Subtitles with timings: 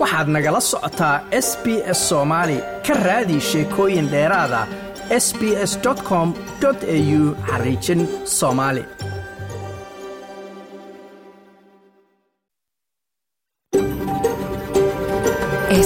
[0.00, 1.16] waxaad nagala socotaa
[1.46, 1.64] s b
[1.98, 4.60] s soomaali ka raadi sheekooyin dheeraada
[5.24, 5.40] s b
[5.70, 5.72] s
[6.08, 6.28] com
[6.68, 8.02] au xariijin
[8.38, 8.84] soomaali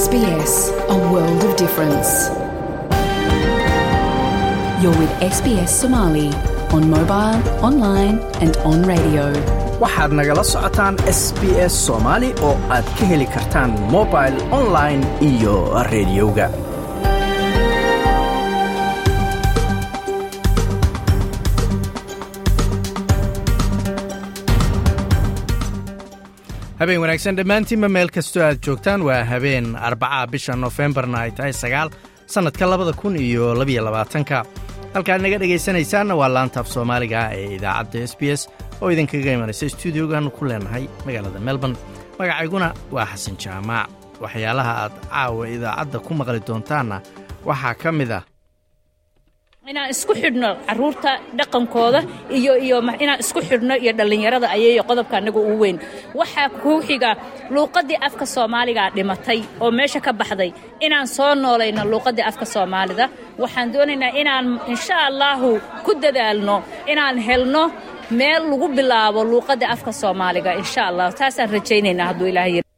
[0.03, 0.55] SBS,
[0.95, 1.55] a world of.
[9.83, 15.55] Waxaad nagala socotaan s b s soomaali oo aad ka heli kartaan mobil online iyo
[15.93, 16.47] rediyoga
[26.81, 29.03] habeen wanaagsan dhammaantiinba meel kastoo aad joogtaan.
[29.07, 31.91] Waa habeen arbaca bisha nofembarna ay tahay sagaal
[32.27, 34.45] sannadka labada kun iyo labiyo labaatanka
[34.95, 38.43] halkaad naga dhegaysanaysaanna waa laanta af soomaaliga ee idaacadda s b s
[38.83, 41.77] oo idinkaga imanaysa stuudiogan ku leenahay magaalada melbourne.
[42.19, 43.89] Magacayguna waa xasan jaamaac
[44.23, 46.97] waxyaalaha aad caawa idaacadda ku maqli doontaanna
[47.49, 48.23] waxaa ka mid ah
[49.71, 52.01] inaan isku xidhno carruurta dhaqankooda
[52.39, 55.77] iyo iyo inaan isku xidhno iyo dhallinyarada ayay qodobka annaga ugu weyn.
[56.19, 57.11] Waxaa kuu xiga
[57.55, 60.51] luuqaddii afka soomaaligaa dhimatay oo meesha ka baxday
[60.87, 63.05] inaan soo noolayno luuqaddii afka soomaalida.
[63.43, 65.51] Waxaan doonaynaa inaan insha allaahu
[65.85, 66.57] ku dadaalno
[66.93, 67.63] inaan helno
[68.19, 72.69] meel lagu bilaabo luuqadda afka soomaaliga insha allah taasaan rajaynaynaa hadduu ilaah yiri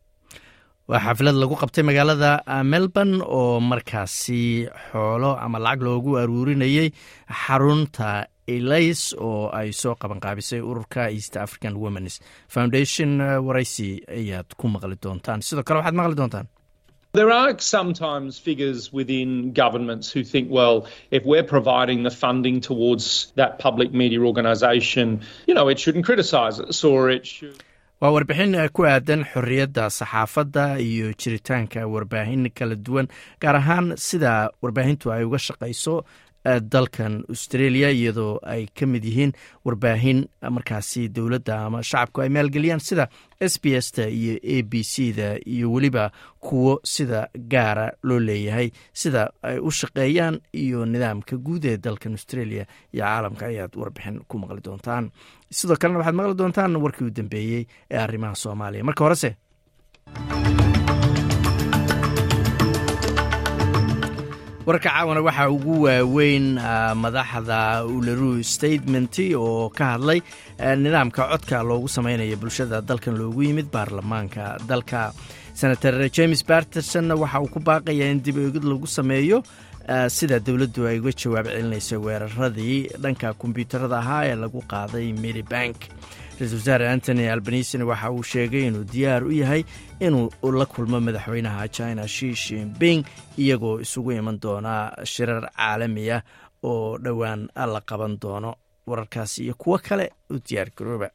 [0.90, 2.30] waa xaflad lagu qabtay magaalada
[2.72, 4.42] melbourne oo markaasi
[4.90, 6.88] xoolo ama lacag loogu aruurinayey
[7.42, 8.10] xarunta
[8.56, 12.14] elays oo ay soo qabanqaabisay ururka east african womens
[12.54, 13.10] foundation
[13.46, 16.48] waraysi ayaad ku maqli doontaan sidoo kale waxaad maqli doontaan
[17.18, 20.76] There are sometimes figures within governments who think, well,
[21.10, 25.06] if we're providing the funding towards that public media organisation,
[25.48, 27.56] you know, it shouldn't criticise us or it should.
[28.00, 33.08] Waa warbixin ku aadan xorriyadda saxaafadda iyo jiritaanka warbaahin kala duwan
[33.42, 35.94] gaar ahaan sida warbaahintu ay uga shaqayso
[36.72, 39.32] dalkan australia iyadoo ay ka mid yihiin
[39.66, 40.20] warbaahin
[40.56, 43.09] markaasi dowladda ama shacabku ay maalgeliyaan sida
[43.41, 46.04] s b s ta iyo a b c da iyo weliba
[46.47, 47.20] kuwo sida
[47.53, 48.69] gaara loo leeyahay
[49.03, 54.38] sida ay u shaqeeyaan iyo nidaamka guud ee dalkan australia iyo caalamka ayaad warbixin ku
[54.38, 55.10] maqli doontaan.
[55.50, 58.84] Sidoo kalena waxaad maqli doontaan warkii u dambeeyey ee arrimaha soomaaliya.
[58.88, 59.31] Marka horese
[64.66, 66.47] warka caawana waxaa ugu waaweyn
[67.03, 70.21] madaxda ularu statement oo ka hadlay
[70.82, 75.12] nidaamka codka loogu samaynayo bulshada dalkan loogu yimid baarlamaanka dalka.
[75.55, 79.38] Senator james barterson waxa uu ku baaqayaa in dib eegid lagu sameeyo
[80.16, 85.76] sida dowladdu ay uga jawaab celinayso weeraradii dhanka kombyuutarada ahaa ee lagu qaaday mary bank
[86.38, 89.62] ra'isul wasaare antony albanisina waxa uu sheegay inuu diyaar u yahay
[90.06, 90.26] inuu
[90.60, 93.00] la kulmo madaxweynaha china shi shinping
[93.42, 94.72] iyagoo isugu iman doona
[95.12, 96.22] shirar caalami ah
[96.70, 97.41] oo dhowaan
[97.75, 98.50] la qaban doono
[98.88, 101.08] wararkaas iyo kuwo kale u diyaar garooba.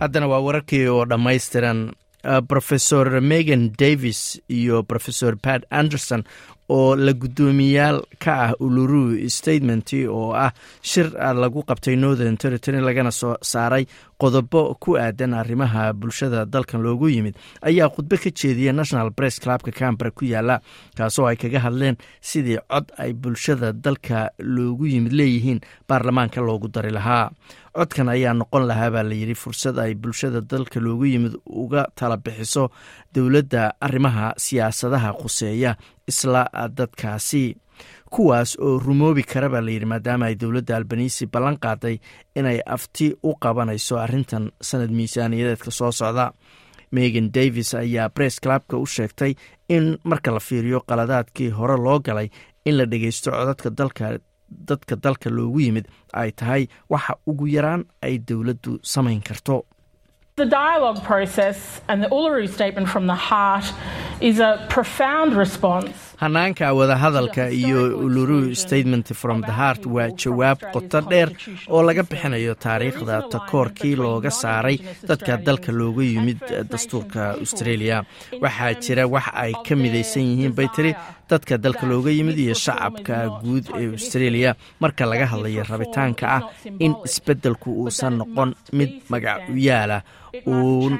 [0.00, 1.78] Haddana waa wararkii oo dhammaystiran
[2.48, 6.24] rofesor megan davis iyo rofesor pat anderson
[6.68, 11.10] oo la guddoomiyaal ka ah uluru statement oo ah shir
[11.42, 13.86] lagu qabtay northern territory lagana soo saaray
[14.18, 19.70] qodobo ku aadan arrimaha bulshada dalkan loogu yimid ayaa khudbo ka jeediya national bress clubka
[19.70, 20.60] cambara ku yaalla
[20.96, 26.90] kaasoo ay kaga hadleen sidii cod ay bulshada dalka loogu yimid leeyihiin baarlamaanka loogu dari
[26.90, 27.30] lahaa.
[27.76, 32.70] Codkan ayaa noqon lahaa baa layidhi fursad ay bulshada dalka loogu yimid uga tala bixiso
[33.14, 35.76] dowladda arrimaha siyaasadaha khuseeya
[36.10, 36.42] isla
[36.78, 37.56] dadkaasi
[38.10, 41.96] kuwaas oo rumoobi kara baa layidhi maadaama ay dowladda albanisi ballan qaaday
[42.36, 46.32] inay afti u qabanayso arrintan sanad miisaaniyadeedka soo socda.
[46.92, 49.34] Megan davis ayaa bress clubka u sheegtay
[49.68, 52.28] in marka la fiiriyo qaladaadkii hore loo galay
[52.64, 54.18] in la dhegeysto codadka dalka
[54.68, 59.66] dadka dalka loogu yimid ay tahay waxa ugu yaraan ay dowladdu samayn karto
[60.36, 63.72] The dialogue process and the Uluru Statement from the Heart
[64.20, 66.14] is a profound response.
[66.22, 71.28] Hanaanka wadahadalka iyo uluru statement from the heart waa jawaab qoto dheer
[71.68, 74.76] oo laga bixinayo taariikhda takoorkii looga saaray
[75.08, 76.40] dadka dalka looga yimid
[76.72, 77.96] dastuurka australia
[78.44, 80.92] waxaa jira wax ay ka midaysan yihiin bay tiri
[81.30, 84.50] dadka dalka looga yimid iyo shacabka guud ee australia
[84.82, 86.42] marka laga hadlayo rabitaanka ah
[86.84, 89.98] in isbeddelku uusan noqon mid magac u yaalla
[90.46, 90.92] mid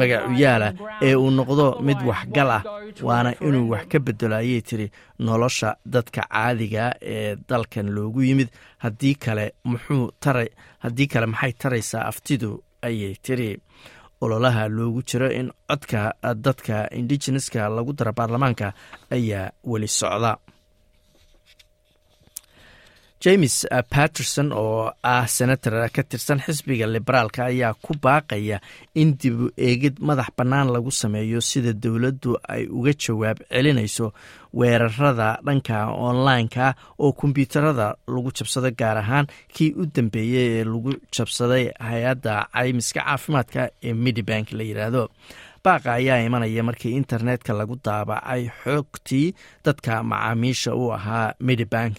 [0.00, 0.68] magac u yaalla
[1.06, 2.62] ee uu noqdo mid waxgal ah
[3.08, 4.86] waana inuu wax ka bedelo ayay tiri
[5.18, 8.48] nolosha dadka caadiga ee dalkan loogu yimid.
[8.84, 10.44] Haddii kale muxuu tara
[10.84, 12.50] haddii kale maxay taraysaa aftidu?
[12.82, 13.48] Ayay tiri
[14.20, 16.00] ololaha loogu jiro in codka
[16.44, 18.72] dadka indigeneska lagu daro baarlamaanka
[19.16, 20.36] ayaa weli socda
[23.24, 23.54] james
[23.90, 28.58] patterson oo ah senator ka tirsan xisbiga liberaalka ayaa ku baaqaya
[29.00, 34.06] in dib u eegid madax bannaan lagu sameeyo sida dowladdu ay uga jawaab celinayso
[34.58, 35.76] weerarada dhanka
[36.08, 36.66] online-ka
[36.98, 43.62] oo kombyuutarada lagu jabsado gaar ahaan kii u dambeeyey ee lagu jabsaday hay'adda caymiska caafimaadka
[43.88, 45.02] ee midibank la yidhaahdo
[45.64, 49.34] baaqa ayaa imanaya markii internetka lagu daabacay xogtii
[49.64, 51.96] dadka macaamiisha u ahaa midibank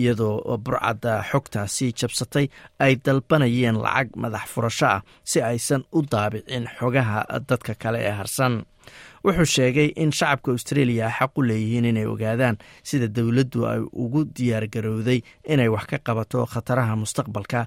[0.00, 2.46] iyadoo burcadda xogtaasi jabsatay
[2.84, 8.54] ay dalbanayeen lacag madax furasho ah si aysan u daabicin xogaha dadka kale ee harsan.
[9.24, 12.56] Wuxuu sheegay in shacabka australia xaq u leeyihiin inay ogaadaan
[12.88, 15.20] sida dowladdu ay ugu diyaargarowday
[15.52, 17.60] inay wax ka qabato khataraha mustaqbalka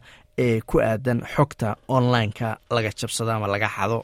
[0.46, 3.98] ee ku aadan xogta online-ka laga jabsado ama laga xado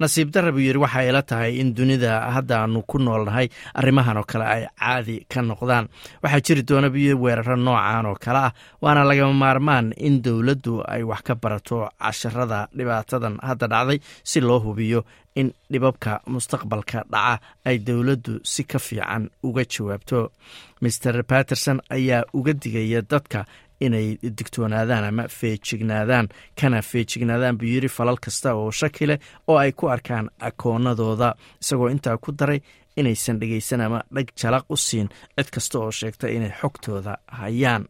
[0.00, 4.24] nasiib darra buu yidhi waxay ila tahay in dunida hadda aanu ku noolnahay arrimahan oo
[4.30, 5.88] kale ay caadi ka noqdaan.
[6.22, 11.02] Waxaa jiri doona yidhi weeraro noocan oo kale ah waana lagama maarmaan in dowladdu ay
[11.02, 13.98] wax ka barato casharada dhibaatadan hadda dhacday
[14.30, 15.04] si loo hubiyo
[15.34, 20.30] in dhibabka mustaqbalka dhaca ay dowladdu si ka fiican uga jawaabto.
[20.80, 23.44] Master patterson ayaa uga digaya dadka
[23.80, 26.28] inay digtoonaadaan ama feejignaadaan
[26.60, 31.88] kana feejignaadaan buu yidhi falal kasta oo shaki leh oo ay ku arkaan akoonadooda isagoo
[31.94, 32.60] intaa ku daray
[32.96, 35.08] inaysan dhegaysan ama dheg jalaq u siin.
[35.36, 37.84] Cid kasta oo sheegta inay xogtooda hayaan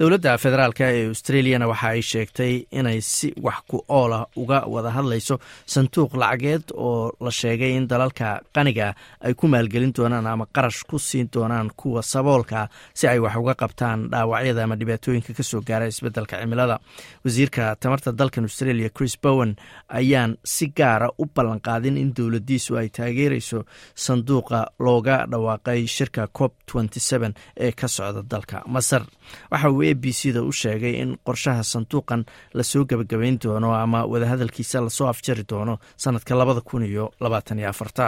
[0.00, 4.90] dowladda federaalk ee australiana waxa ay sheegtay inay si wax ku ool ah uga wada
[4.96, 5.36] hadlayso
[5.66, 10.96] sanduuq lacageed oo la sheegay in dalalka qaniga ay ku maalgelin doonaan ama qarash ku
[10.98, 15.86] siin doonaan kuwa saboolka si ay wax uga qabtaan dhaawacyada ama dhibaatooyinka ka soo gaara
[15.92, 16.78] isbeddelka cimilada.
[17.24, 19.52] Wasiirka tamarta dalkan australia chris bowen
[19.88, 23.64] ayaan si gaara u ballanqaadin in dowladiisu ay taageerayso
[23.94, 26.52] sanduuqa looga dhawaaqay shirka cop
[27.60, 29.02] ee ka socda dalka masar
[29.90, 32.22] a b c da u sheegay in qorshaha sanduuqan
[32.58, 37.58] la soo gebagabayn doono ama wadahadalkiisa la soo afjari doono sanadka labada kun iyo labaatan
[37.58, 38.06] iyo afarta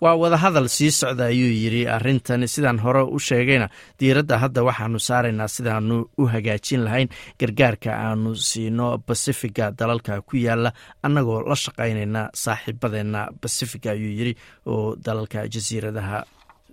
[0.00, 3.68] waa wadahadal sii socda ayuu yidhi arrintan sidaan hore u sheegayna.
[4.00, 7.08] Diiradda hadda waxaanu saaraynaa sidaanu u hagaajin lahayn.
[7.40, 10.72] Gargaarka aanu siino basifiga dalalka ku yaalla
[11.02, 14.34] annagoo la shaqaynayna saaxiibadeenna basifiga ayuu yidhi
[14.66, 16.24] oo dalalka jasiiradaha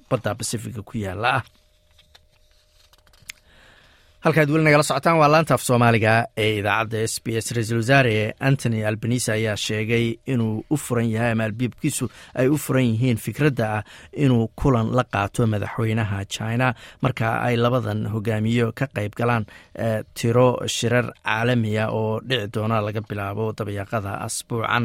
[0.10, 1.44] badda basifiga ku yaalla ah
[4.26, 8.34] halkaad weli nagala socotaan waa laanta af soomaaliga ee idaacadda s b s ra'iisul wasaare
[8.40, 13.66] antony albanise ayaa sheegay inuu u furan yahay ama albiibkiisu ay u furan yihiin fikradda
[13.78, 13.84] ah
[14.24, 16.74] inuu kulan la qaato madaxweynaha china.
[17.02, 19.46] Marka ay labadan hogaamiyo ka qayb galaan
[20.18, 24.84] tiro shirar caalamiya oo dhici doona laga bilaabo dabayaaqada asbuucan.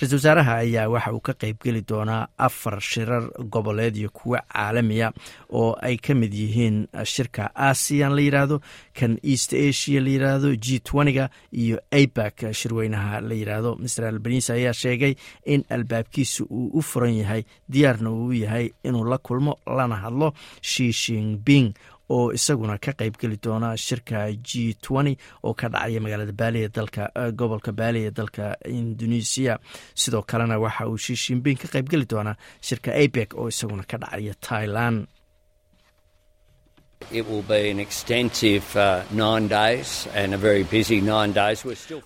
[0.00, 3.22] Ra'isul wasaaraha ayaa waxa uu ka qaybgeli doonaa afar shirar
[3.52, 5.12] goboleed iyo kuwo caalamiya
[5.52, 8.56] oo ay ka mid yihiin shirka asian la yiraahdo
[8.94, 13.76] kan east asia la yiraahdo g twentyga iyo abac shirweynaha la yiraahdo.
[13.82, 19.18] Mr albanise ayaa sheegay in albaabkiisa uu u furan yahay diyaarna uu yahay inuu la
[19.18, 21.72] kulmo lana hadlo shi shinping
[22.10, 24.74] oo isaguna ka qaybgeli doona shirka g
[25.44, 27.06] oo ka dhacaya magaalada baali ee dalka
[27.38, 29.58] gobolka baali ee dalka indonesia.
[29.94, 34.34] Sidoo kalena waxa uu shi shinping ka qaybgeli doonaa shirka abac oo isaguna ka dhacaya
[34.40, 35.06] thailand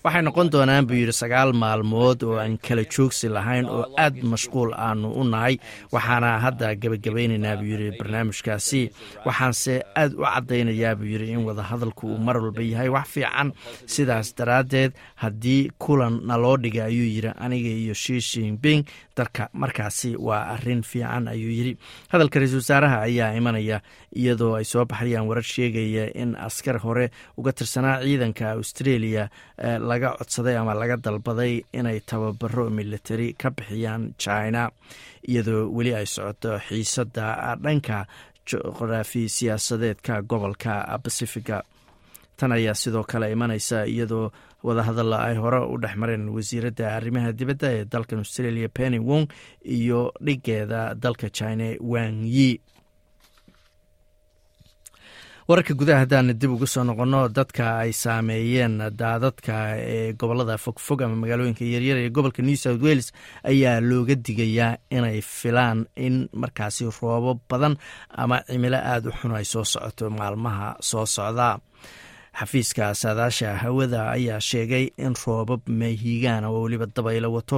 [0.03, 4.71] waxay noqon doonaan buu yidhi sagaal maalmood oo aan kala joogsi lahayn oo aad mashquul
[4.87, 5.55] aanu u nahay.
[5.93, 8.81] Waxaana hadda gebagabaynaynaa buu yidhi barnaamijkaasi.
[9.25, 13.51] Waxaanse aad u caddaynayaa buu yidhi in wadahadalku uu mar walba yahay wax fiican.
[13.85, 14.91] Sidaas daraaddeed
[15.23, 18.83] haddii kulan naloo dhiga ayuu yidhi aniga iyo shi shinping
[19.17, 21.77] dalka markaasi waa arrin fiican ayuu yidhi.
[22.11, 23.81] Hadalka ra'iisul wasaaraha ayaa imanaya
[24.15, 27.05] iyadoo ay soo baxayaan warar sheegaya in askar hore
[27.37, 29.23] uga tirsanaa ciidanka australia
[29.89, 34.63] laga codsaday ama laga dalbaday inay tababaro military ka bixiyaan china
[35.31, 37.27] iyadoo weli ay socoto xiisadda
[37.63, 37.97] dhanka
[38.49, 40.73] juqraafi siyaasadeedka gobolka
[41.03, 41.57] pacifiga
[42.37, 44.31] tan ayaa sidoo kale imanaysa iyadoo
[44.67, 49.25] wadahadalla ay hore u dhex mareen wasiiradda arrimaha dibadda ee dalkan australia penny wong
[49.77, 52.49] iyo dhigeeda dalka china wang yi
[55.47, 61.15] wararka gudaha haddaan dib ugu soo noqonno dadka ay saameeyeen daadadka ee gobollada fogfog ama
[61.21, 63.13] magaalooyinka yaryar ee gobolka new south wales
[63.51, 67.77] ayaa looga digayaa inay filaan in markaasi roobo badan
[68.09, 71.59] ama cimilo aada u xun ay soo socoto maalmaha soo socda
[72.39, 77.57] xafiiska saadaasha hawada ayaa sheegay in roobab meehiigaana oo weliba dabaylo wato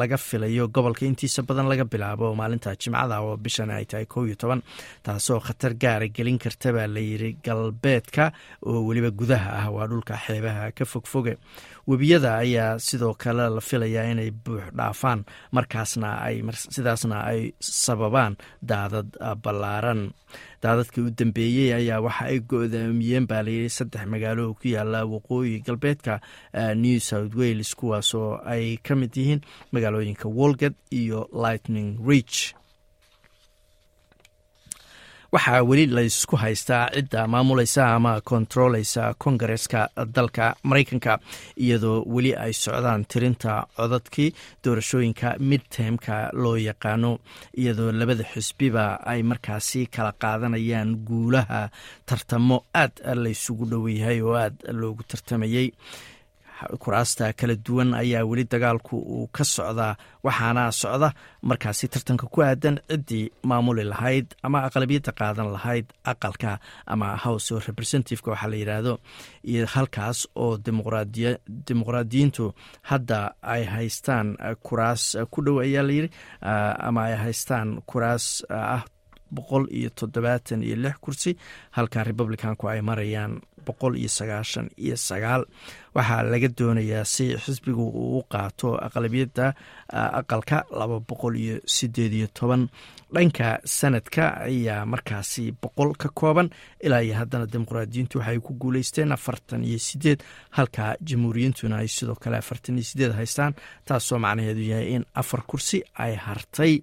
[0.00, 4.36] laga filayo gobolka intiisa badan laga bilaabo maalinta jimcada oo bishan ay tahay kow iyo
[4.40, 4.62] toban.
[5.04, 8.32] Taasoo khatar gaara gelin karta baa layidhi galbeedka
[8.66, 11.34] oo weliba gudaha ah waa dhulka xeebaha ka fogfoge
[11.86, 15.20] webiyada ayaa sidoo kale la filayaa inay buux dhaafaan
[15.52, 16.36] markaasna ay
[16.74, 18.36] sidaasna ay sababaan
[18.70, 19.08] daadad
[19.44, 20.00] ballaaran
[20.64, 26.20] daadadkii u dambeeyey ayaa waxa ay go-doomiyeen baa layidhi saddex magaalo ku yaalla waqooyi galbeedka
[26.84, 29.40] new south wales kuwaasoo ay ka mid yihiin
[29.72, 32.54] magaalooyinka wolgate iyo lightning ridge
[35.34, 39.80] waxaa weli laysku haystaa cidda maamulaysa ama kontaroleysa kongareska
[40.16, 41.12] dalka maraykanka
[41.64, 47.10] iyadoo weli ay socdaan tirinta codadkii doorashooyinka midtemka loo yaqaano
[47.60, 51.60] iyadoo labada xisbiba ay markaasi kala qaadanayaan guulaha
[52.06, 52.92] tartamo aad
[53.24, 55.68] laysugu dhoweyahay oo aad loogu tartamayey
[56.82, 59.96] kuraasta kala duwan ayaa weli dagaalku uu ka socdaa
[60.26, 61.08] waxaana socda
[61.48, 66.52] markaasi tartanka ku aadan ciddii maamuli lahayd ama aqlabiyadda qaadan lahayd aqalka
[66.92, 68.94] ama house of representativeka waxaa la yidhaahdo
[69.50, 70.52] iyo halkaas oo
[71.66, 72.44] dimuqraadiyiintu
[72.90, 76.10] hadda ay haystaan kuraas ku dhow ayaa layidhi
[76.88, 78.82] ama ay haystaan kuraas ah
[79.36, 81.36] boqol iyo toddobaatan iyo lix kursi
[81.76, 85.42] halka republicanku ay marayaan boqol iyo sagaashan iyo sagaal.
[85.94, 89.46] Waxaa laga doonayaa si xisbigu uu qaato aqlabiyadda
[90.20, 92.68] aqalka laba boqol iyo sideed iyo toban.
[93.14, 96.50] Dhanka sanadka ayaa markaasi boqol ka kooban
[96.84, 102.36] ilaa iyo haddana dimuqraadiyiintu waxay ku guuleysteen afartan iyo sideed halka jamhuuriyintuna ay sidoo kale
[102.42, 103.54] afartan iyo sideed haystaan
[103.86, 106.82] taasoo macnaheedu yahay in afar kursi ay hartay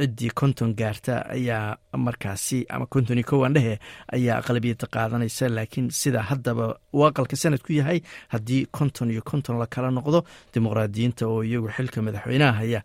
[0.00, 3.74] ciddii konton gaarta ayaa markaasi ama konton iyo kowan dhehe
[4.16, 8.00] ayaa aqlabiyadda qaadanaysa laakiin sida haddaba uu aqalka sanadku yahay
[8.34, 10.24] haddii konton iyo konton la kala noqdo
[10.54, 12.80] dimuqraadiyiinta oo iyagu xilka madaxweynaha haya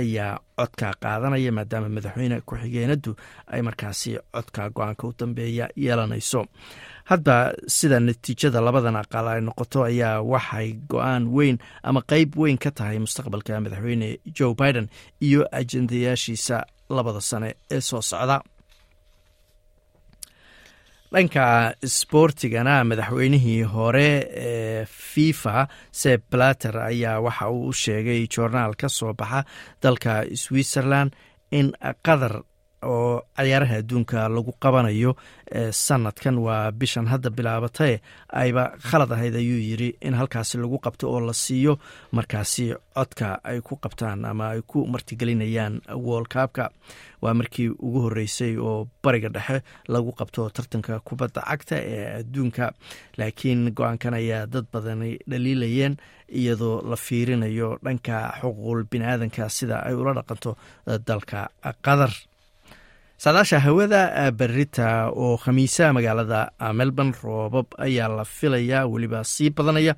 [0.00, 3.12] ayaa codka qaadanaya maadaama madaxweyne ku-xigeenadu
[3.52, 6.40] ay markaasi codka go'aanka u dambeeya yeelanayso
[7.10, 7.36] hadba
[7.76, 12.98] sida natiijada labadan aqal ay noqoto ayaa waxay go'aan weyn ama qeyb weyn ka tahay
[13.04, 14.86] mustaqbalka madaxweyne joe biden
[15.26, 16.56] iyo ajendayaashiisa
[16.96, 18.38] labada sane ee soo socda.
[21.12, 24.08] Dhanka sboortigana madaxweynihii hore
[24.44, 29.44] ee fifa seb blater ayaa waxa uu u sheegay joornaal ka soo baxa
[29.82, 31.12] dalka switzerland
[31.58, 31.72] in
[32.06, 32.34] qatar
[32.82, 35.16] oo cayaaraha adduunka lagu qabanayo
[35.70, 38.00] sanadkan waa bishan hadda bilaabatae
[38.42, 41.78] ayba khalad ahayd ayuu yiri in halkaasi lagu qabto oo la siiyo.
[42.12, 46.70] Markaasi codka ay ku qabtaan ama ay ku martigelinayaan woolkaabka
[47.22, 52.72] waa markii ugu horeysay oo bariga dhexe lagu qabto tartanka kubadda cagta ee adduunka.
[53.18, 55.96] Laakiin go'aankan ayaa dad badani dhaliilayeen
[56.32, 60.56] iyadoo la fiirinayo dhanka xuquuqul biniaadanka sida ay ula dhaqanto
[61.06, 61.48] dalka
[61.84, 62.12] qatar
[63.22, 64.88] saadaasha hawada berita
[65.22, 66.40] oo khamiisa magaalada
[66.78, 69.94] melbourne roobab ayaa la filayaa weliba sii badanaya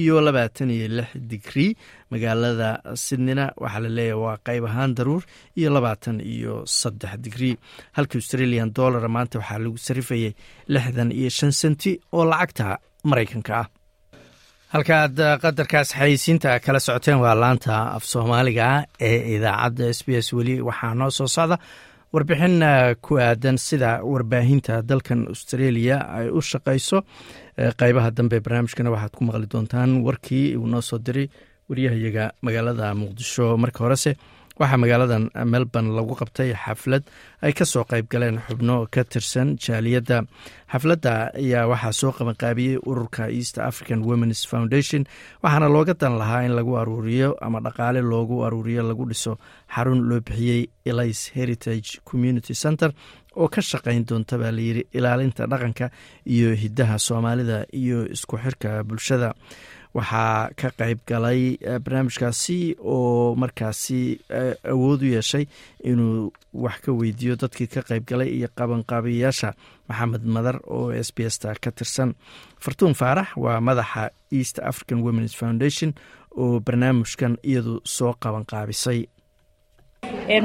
[0.00, 1.76] iyo labaatan iyo lix digrii
[2.12, 2.68] magaalada
[3.04, 5.22] sydneyna waxaa la leeyahay waa qayb ahaan daruur
[5.58, 7.54] iyo labaatan iyo saddex digrii
[7.96, 10.32] halka australian dollar maanta waxaa lagu sarifayay
[10.74, 12.78] lixdan iyo shan senti oo lacagta
[13.10, 13.66] maraykanka ah.
[14.68, 18.66] Halkaaad qadarkaas xayeysiinta kala socoteen waa laanta af soomaaliga
[19.08, 21.56] ee idaacadda s b s weli waxaa noo soo socda
[22.12, 22.56] warbixin
[23.04, 26.98] ku aadan sida warbaahinta dalkan australia ay u shaqayso
[27.80, 31.28] qeybaha dambe barnaamijkana waxaad ku maqli doontaan warkii uu noo soo diray
[31.68, 33.56] waryahayaga magaalada muqdisho.
[33.62, 34.16] Marka horese
[34.60, 37.04] waxaa magaaladan melbourne lagu qabtay xaflad
[37.46, 40.18] ay ka soo qayb galeen xubno ka tirsan jaaliyadda.
[40.72, 45.02] Xafladda ayaa waxaa soo qabanqaabiyey ururka east african womens foundation
[45.42, 49.38] waxaana looga dan lahaa in lagu aruuriyo ama dhaqaale loogu aruuriyo lagu dhiso
[49.74, 50.60] xarun loo bixiyey
[50.90, 52.90] elis heritage community center
[53.38, 55.86] oo ka shaqayn doonta baa layidhi ilaalinta dhaqanka
[56.26, 59.28] iyo hiddaha soomaalida iyo isku xirka bulshada
[59.94, 64.20] waxaa ka qayb galay barnaamijkaasi oo markaasi
[64.72, 65.44] awood u yeeshay
[65.90, 69.52] inuu wax ka weydiiyo dadkii ka qayb galay iyo qabanqaabiyayaasha
[69.88, 72.14] maxamed madar oo s b s ta ka tirsan.
[72.60, 75.92] Fartuun faarax waa madaxa east african womens foundation
[76.36, 79.00] oo barnaamijkan iyadu soo qabanqaabisay.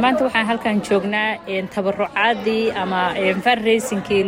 [0.02, 1.38] Maanta waxaan halkan joognaa
[1.76, 3.02] tabarucaadii ama
[3.44, 4.24] fundraisingkii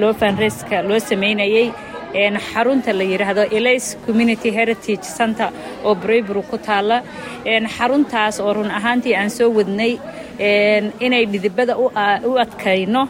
[0.00, 1.72] loo funraiska loo sameynayey
[2.12, 5.48] xarunta la yidhaahdo elays community heritage center
[5.84, 7.02] oo braybury ku taalla.
[7.76, 9.92] Xaruntaas oo run ahaantii aan soo wadnay
[11.06, 13.02] inay dhidibada u adkayno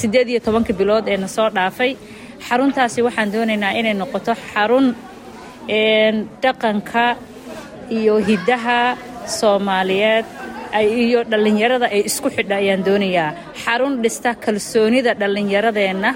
[0.00, 1.96] siddeed iyo tobankii bilood ee na soo dhaafay.
[2.48, 4.86] Xaruntaasi waxaan doonaynaa inay noqoto xarun
[6.42, 7.16] dhaqanka
[7.90, 8.96] iyo hiddaha
[9.38, 10.26] soomaaliyeed
[11.04, 13.30] iyo dhallinyarada ay isku xidha ayaan doonayaa.
[13.64, 16.10] Xarun dhista kalsoonida dhallinyaradeenna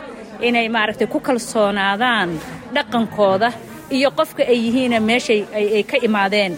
[0.49, 2.31] inay maaragtay ku kalsoonaadaan
[2.75, 3.49] dhaqankooda
[3.97, 6.53] iyo qofka ay yihiina meeshay ay ka imaadeen.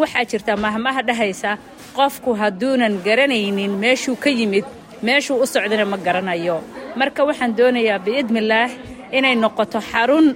[0.00, 1.50] Waxaa jirta mahmaha dhahaysa
[1.96, 4.64] qofku hadduunan garanaynin meeshuu ka yimid
[5.02, 6.56] meeshuu u socdana ma garanayo.
[6.98, 8.70] Marka waxaan doonayaa biidnillaah
[9.16, 10.26] inay noqoto xarun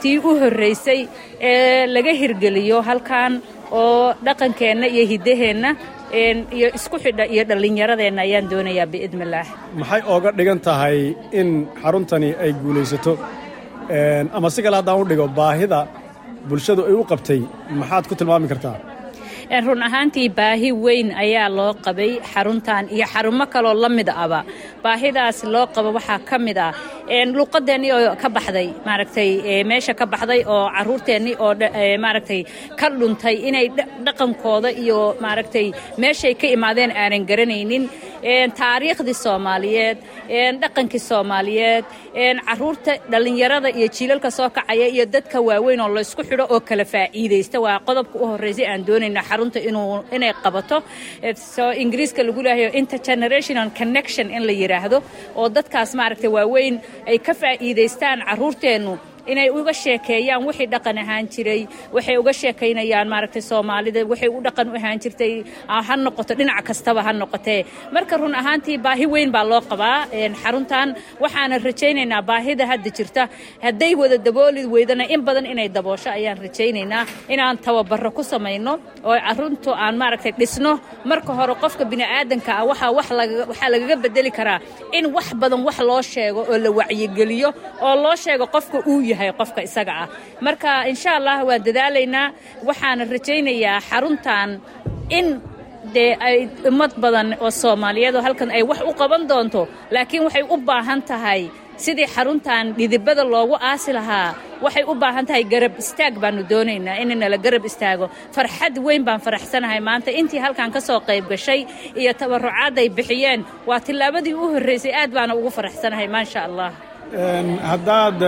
[0.00, 1.00] tii u horraysay
[1.40, 3.32] ee laga hirgeliyo halkan
[3.72, 5.70] oo dhaqankeenna iyo hiddaheenna
[6.12, 9.46] iyo isku xidha iyo dhallinyaradeenna ayaan doonayaa biidnillaah
[9.80, 10.98] maxay ooga dhigan tahay
[11.40, 11.48] in
[11.82, 13.12] xaruntani ay guulaysato?
[14.36, 15.80] Ama si kale haddaan u dhigo baahida
[16.48, 17.40] bulshadu ay u qabtay
[17.80, 18.76] maxaad ku tilmaami kartaa
[19.50, 24.44] run ahaantii baahi weyn ayaa loo qabay xaruntan iyo xarumo kaloo la mid aba.
[24.84, 26.72] Baahidaas loo qabo waxaa ka mid ah
[27.36, 29.30] luuqadeennii oo ka baxday maaragtay
[29.70, 31.52] meesha ka baxday oo caruurteennii oo
[32.04, 32.40] maaragtay
[32.80, 33.66] ka dhuntay inay
[34.06, 37.84] dhaqankooda iyo maaragtay meeshay ka imaadeen aanan garanaynin.
[38.58, 39.98] Taariikhdii soomaaliyeed
[40.62, 41.84] dhaqankii soomaaliyeed
[42.46, 47.56] carruurta dhallinyarada iyo jiilalka soo kacaya iyo dadka waaweyn oo laysku xidho oo kala faa'iidaysta.
[47.64, 49.60] Waa qodobka u horraysay aan doonayna xarunta
[50.16, 50.82] inay qabato.
[51.54, 54.98] Soo ingiriiska lagu leeyahay intergenerational connection in la yidhaahdo
[55.36, 58.98] oo dadkaas maaragtay waaweyn ay ka faa'iidaystaan carruurteennu
[59.32, 61.62] inay uga sheekeeyaan wixii dhaqan ahaan jiray
[61.96, 65.32] waxay uga sheekaynayaan maaragtay soomaalida waxay u dhaqan u ahaan jirtay
[65.88, 67.60] ha noqoto dhinac kastaba ha noqotee
[67.94, 69.98] marka run ahaantii baahi weyn baa loo qabaa
[70.42, 70.88] xaruntan
[71.22, 73.22] waxaana rajaynaynaa baahida hadda jirta.
[73.64, 77.04] Hadday wada dabooli weydana in badan inay daboosho ayaan rajaynaynaa
[77.34, 78.72] inaan tababaro ku samayno
[79.08, 80.72] oo carruurtu aan maaragtay dhisno.
[81.10, 82.90] Marka hore qofka bini'aadanka ah waxaa
[83.48, 84.58] waxaa lagaga bedeli karaa
[84.98, 87.48] in wax badan wax loo sheego oo la wacyigeliyo
[87.86, 90.08] oo loo sheego qofka uu yahay qofka isaga ah.
[90.46, 92.26] Marka insha allah waan dadaalaynaa.
[92.68, 94.48] Waxaana rajaynayaa xaruntan
[95.18, 95.26] in
[95.94, 96.36] dee ay
[96.70, 99.62] ummad badan oo soomaaliyeed oo halkan ay wax u qaban doonto
[99.94, 101.42] laakiin waxay u baahan tahay
[101.84, 104.30] sidii xaruntan dhidibada loogu aasi lahaa
[104.64, 108.06] waxay u baahan tahay garab istaag baanu doonaynaa inanala garab istaago.
[108.34, 111.60] Farxad weyn baan faraxsanahay maanta intii halkan ka soo qayb gashay
[112.00, 116.70] iyo tabarucaadday bixiyeen waa tillaabadii u horraysay aad baana ugu faraxsanahay maasha allah
[117.16, 118.22] haddaad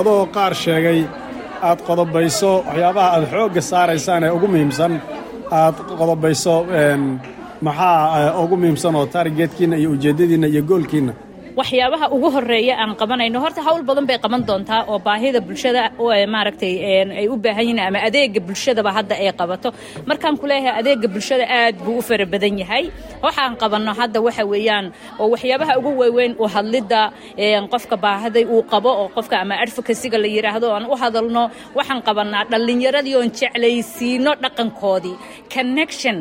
[0.00, 1.00] adoo qaar sheegay
[1.68, 4.92] aad qodobayso waxyaabaha aad xoogga saaraysaan ee ugu muhiimsan
[5.60, 6.54] aad qodobayso
[7.66, 11.12] maxaa ugu muhiimsan oo taarigeedkiinna iyo ujeeddadiinna iyo goolkiinna
[11.60, 13.38] waxyaabaha ugu horreeya aan qabanayno.
[13.44, 15.82] Horta hawl badan bay qaban doontaa oo baahida bulshada
[16.34, 16.74] maaragtay
[17.20, 19.68] ay u baahan yihiin ama adeega bulshadaba hadda ay qabato.
[20.08, 20.46] Markaan ku
[20.80, 22.84] adeega bulshada aad buu u fara badan yahay.
[23.24, 24.86] Waxaan qabanno hadda waxa weeyaan
[25.20, 27.00] oo waxyaabaha ugu waaweyn u hadlidda
[27.72, 31.42] qofka baahiday uu qabo oo qofka ama advocacyga la yidhaahdo aan u hadalno.
[31.76, 35.16] Waxaan qabannaa dhallinyaradii oon jeclaysiino dhaqankoodii.
[35.54, 36.18] Connection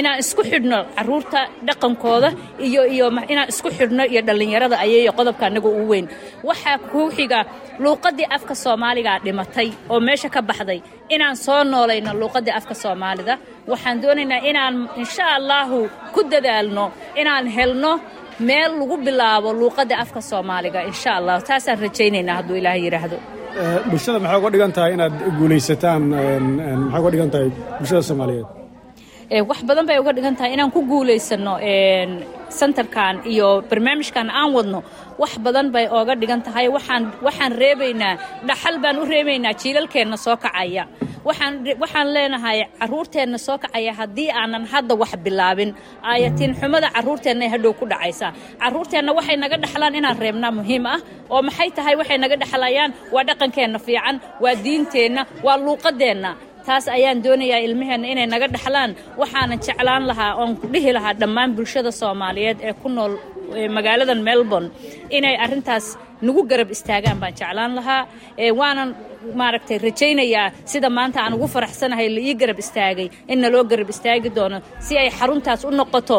[0.00, 2.28] inaan isku xidhno carruurta dhaqankooda
[2.66, 6.06] iyo iyo inaan isku xidhno iyo dhallinyarada ayay qodobka anaga ugu weyn.
[6.48, 7.38] Waxaa kuu xiga
[7.84, 10.80] luuqaddii afka soomaaligaa dhimatay oo meesha ka baxday
[11.14, 13.34] inaan soo noolayno luuqaddii afka soomaalida.
[13.70, 15.78] Waxaan doonaynaa inaan insha allaahu
[16.14, 16.84] ku dadaalno
[17.20, 17.92] inaan helno
[18.48, 23.16] meel lagu bilaabo luuqadda afka soomaaliga insha allah taasaan rajaynaynaa hadduu ilaah yidhaahdo.
[23.90, 26.02] Bulshada maxay uga dhigan tahay inaad guulaysataan
[26.90, 28.46] maxay uga dhigan tahay bulshada soomaaliyeed
[29.40, 31.56] wax badan bay uga dhigan tahay inaan ku guulaysano
[32.52, 34.80] sentarkan iyo barnaamijkan aan wadno.
[35.16, 36.68] Wax badan bay ooga dhigan tahay.
[36.68, 38.18] Waxaan reebaynaa
[38.48, 40.84] dhaxal baan u reebaynaa jiilalkeenna soo kacaya.
[41.24, 45.70] Waxaan leenahay caruurteenna soo kacaya haddii aanan hadda wax bilaabin.
[46.04, 48.32] Aayatiin xumada caruurteenna hadhow ku dhacaysa.
[48.60, 51.00] Caruurteenna waxay naga dhaxlaan inaan reebnaa muhiim ah.
[51.32, 56.30] Oo maxay tahay waxay naga dhexlayaan waa dhaqankeenna fiican waa diinteenna waa luuqadeenna
[56.66, 58.90] taas ayaan doonayaa ilmaheenna inay naga dhaxlaan.
[59.20, 63.12] Waxaanan jeclaan lahaa oon dhihi lahaa dhammaan bulshada soomaaliyeed ee ku nool
[63.76, 64.68] magaaladan melbourne
[65.16, 65.86] inay arrintaas
[66.26, 68.02] nagu garab istaagaan baan jeclaan lahaa
[68.60, 68.88] waanan
[69.40, 74.30] maaragtay rajaynayaa sida maanta aan ugu faraxsanahay la ii garab istaagay in naloo garab istaagi
[74.36, 76.18] doono si ay xaruntaas u noqoto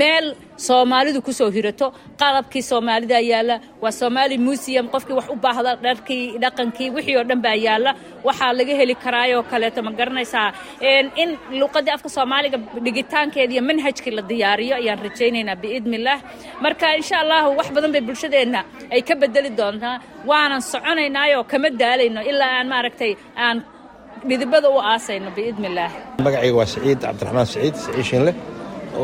[0.00, 0.26] meel
[0.66, 1.86] soomaalidu ku hirato.
[2.20, 7.40] Qalabkii soomaalida yaalla waa somaali museum qofkii wax u baahda dharkii dhaqankii wixii oo dhan
[7.46, 7.90] baa yaalla.
[8.26, 10.48] Waxaa laga heli karaayoo kaleeto ma garanaysaa.
[11.22, 16.18] In luuqaddii afka soomaaliga dhigitaankeeda iyo manhajkii la diyaariyo ayaan rajaynaynaa biidnillaah
[16.64, 18.60] marka insha allahu wax badan bay bulshadeenna
[18.94, 20.00] ay ka bedeli doontaa?
[20.26, 23.64] Waanan soconaynaayoo kama daalayno ilaa aan maaragtay aan
[24.28, 25.90] dhidibada u aasayno biidnillaah
[26.24, 27.74] magacayga waa siciid cabdiraxmaan siciid
[28.08, 28.32] shinle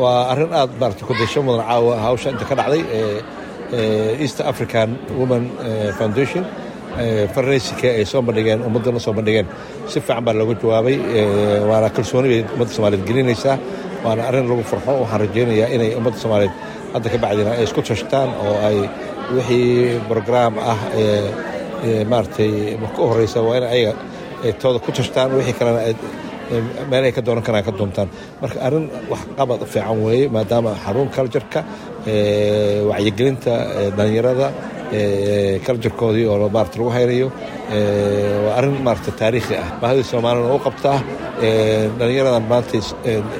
[0.01, 2.81] waa arrin aad maarata ku dasho mudan caawa hawsha inta ka dhacday
[4.23, 5.43] east african woman
[5.99, 6.43] foundation
[7.33, 9.47] farnaysiga ay soo bandhigeen ummaddana soo bandhigeen.
[9.91, 10.95] Si fiican baa looga jawaabay
[11.69, 13.55] waana kalsooni bay ummadda soomaaliyeed gelinaysaa
[14.05, 16.53] waana arrin lagu farxo waxaan rajaynayaa inay ummadda soomaaliyeed
[16.93, 18.77] hadda ka bacdina ay isku tashtaan oo ay
[19.35, 20.79] wixii brograam ah
[22.11, 22.51] maaragtay
[22.95, 23.93] ka horeysa waa in ayaga
[24.61, 25.81] tooda ku tashtaan wixii kalena
[26.91, 28.09] meelahay ka doonan karaan ka doontaan
[28.41, 31.61] marka arrin wax qabad fiican weeye maadaama xarun cultureka
[32.89, 33.53] wacyigelinta
[33.97, 34.47] dhalinyarada
[35.65, 37.27] culturekoodii oo maarata lagu haynayo
[38.45, 39.67] waa arrin maarata taariikhi ah.
[39.81, 40.97] Baahidii soomaalina u qabtaa
[41.99, 42.77] dhalinyaradan maanta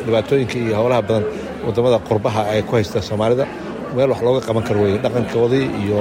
[0.06, 1.24] dhibaatooyinka iyo howlaha badan
[1.66, 3.46] waddamada qurbaha ay ku haystaan soomaalida
[3.96, 6.00] meel wax looga qaban karo weye dhaqankoodii iyo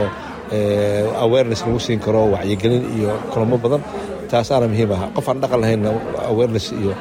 [1.24, 3.82] awareness lagu siin karo wacyigelin iyo kulamo badan
[4.30, 5.08] taasaana muhiim ah.
[5.16, 5.80] Qof aan dhaqan lahayn
[6.32, 6.92] awareness iyo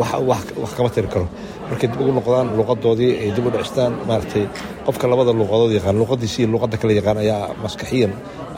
[0.00, 1.26] wax kama tiri karo.
[1.68, 4.44] Markay dib ugu noqdaan luuqadoodii ay dib u dhicistaan maaragtay
[4.86, 8.12] qofka labada luuqadood yaqaan luuqadiisi iyo kale yaqaan ayaa maskaxiyan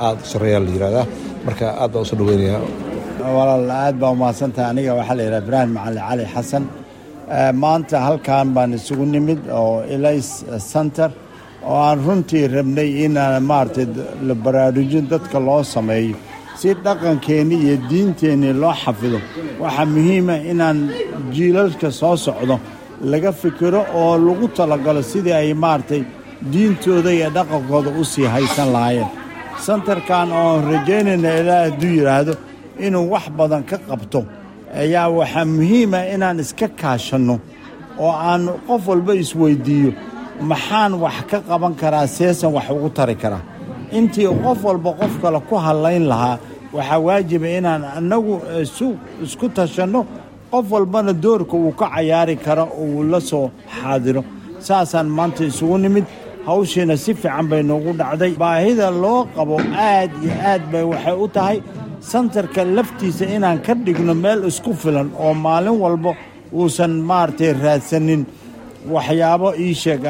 [0.05, 1.07] aada sarreeyaa la yihahdaa
[1.46, 2.61] marka aad baan u soo dhaweynayaa.
[3.37, 6.64] Walaal aad baa umahadsantahay aniga waxaa la yidhaha ibraahim macali cali xasan.
[7.62, 10.29] Maanta halkan baan isugu nimid oo elays
[10.73, 11.11] center
[11.68, 13.87] oo aan runtii rabnay inaan maaragtay
[14.44, 16.16] baraarujin dadka loo sameeyo.
[16.61, 19.18] Si dhaqankeenni iyo diinteenni loo xafido
[19.62, 20.79] waxaa muhiima inaan
[21.35, 22.57] jiilalka soo socdo
[23.11, 26.03] laga fikiro oo lagu talagalo sidii ay maaragtay
[26.53, 29.09] diintooda iyo dhaqankooda u sii haysan lahaayeen.
[29.66, 32.35] Santarkan oo rajaynayna ilaah hadduu yidhaahdo
[32.87, 34.20] inuu wax badan ka qabto
[34.83, 37.37] ayaa waxaa muhiima inaan iska kaashanno
[38.05, 39.92] oo aan qof walba isweyddiiyo
[40.40, 43.42] maxaan wax ka qaban karaa seesan wax ugu tari karaa.
[43.98, 46.38] Intii qof walba qof kale ku hadlayn lahaa
[46.76, 48.35] waxaa waajiba inaan annagu
[49.24, 50.00] isku tashanno.
[50.50, 53.50] Qof walbana doorka uu ka cayaari karo uu la soo
[53.81, 54.22] xaadiro.
[54.66, 56.05] Saasaan maanta isugu nimid.
[56.46, 58.33] Hawshiina si fiican bay noogu dhacday.
[58.42, 61.59] Baahida loo qabo aad iyo aad bay waxay u tahay.
[62.11, 66.12] Santarka laftiisa inaan ka dhigno meel isku filan oo maalin walba
[66.59, 68.22] uusan maaragtay raadsanin
[68.95, 70.03] waxyaabo ii sheeg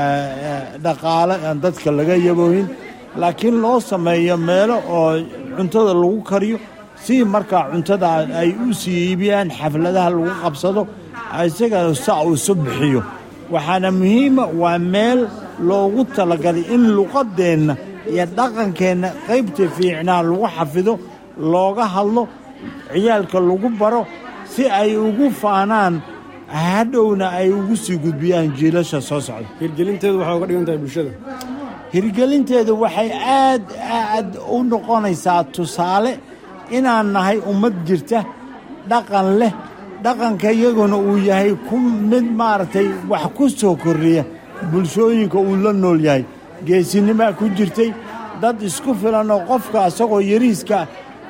[0.85, 2.67] dhaqaale aan dadka laga yaboohin.
[3.21, 5.13] Laakiin loo sameeyo meelo oo
[5.57, 6.59] cuntada lagu kariyo
[7.05, 8.09] si markaa cuntada
[8.41, 10.83] ay u sii iibiyaan xafladaha lagu qabsado
[11.47, 13.03] isagana saa isu bixiyo.
[13.53, 15.21] Waxaana muhiima waa meel
[15.69, 17.75] loogu talagalay in luqadeenna
[18.13, 20.93] iyo dhaqankeenna qaybta fiicnaa lagu xafido
[21.53, 22.23] looga hadlo
[22.93, 24.03] ciyaalka lagu baro
[24.53, 25.95] si ay ugu faanaan
[26.53, 29.47] hadhowna ay ugu sii gudbiyaan jiilasha soo socda.
[29.61, 31.13] Hirgelinteedu waxaa uga dhigan tahay bulshada.
[31.95, 33.65] Hirgelinteedu waxay aad
[34.01, 36.13] aad u noqonaysaa tusaale
[36.77, 38.19] inaan nahay ummad jirta
[38.91, 39.53] dhaqan leh
[40.05, 41.77] dhaqanka iyaguna uu yahay ku
[42.11, 44.25] mid maaragtay wax ku soo korriya
[44.73, 46.25] bulshooyinka uu la nool yahay.
[46.67, 47.91] Geesinimaa ku jirtay
[48.43, 50.79] dad isku filan oo qofka asagoo yariiska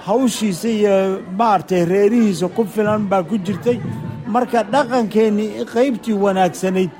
[0.07, 0.95] hawshiisa iyo
[1.39, 3.79] maaragtay reerihiisa ku filan baa ku jirtay
[4.35, 6.91] marka dhaqankeennii qaybtii wanaagsanayd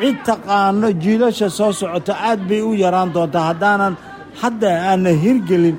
[0.00, 3.44] cid taqaano jiilasha soo socota aad bay u yaraan doontaa.
[3.50, 3.94] Haddaanan
[4.42, 5.76] hadda aanna hirgelin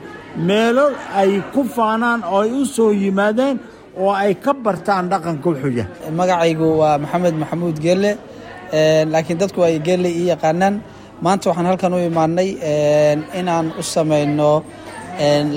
[0.47, 0.85] meelo
[1.21, 3.55] ay ku faanaan oo ay u soo yimaadaan
[4.01, 6.11] oo ay ka bartaan dhaqanka wuxuu yahay.
[6.19, 8.11] Magacaygu waa maxamed maxamuud geelle
[9.11, 10.75] laakiin dadku ay geelle ii yaqaanaan.
[11.23, 12.49] Maanta waxaan halkan u imaanay
[13.39, 14.51] inaan u samayno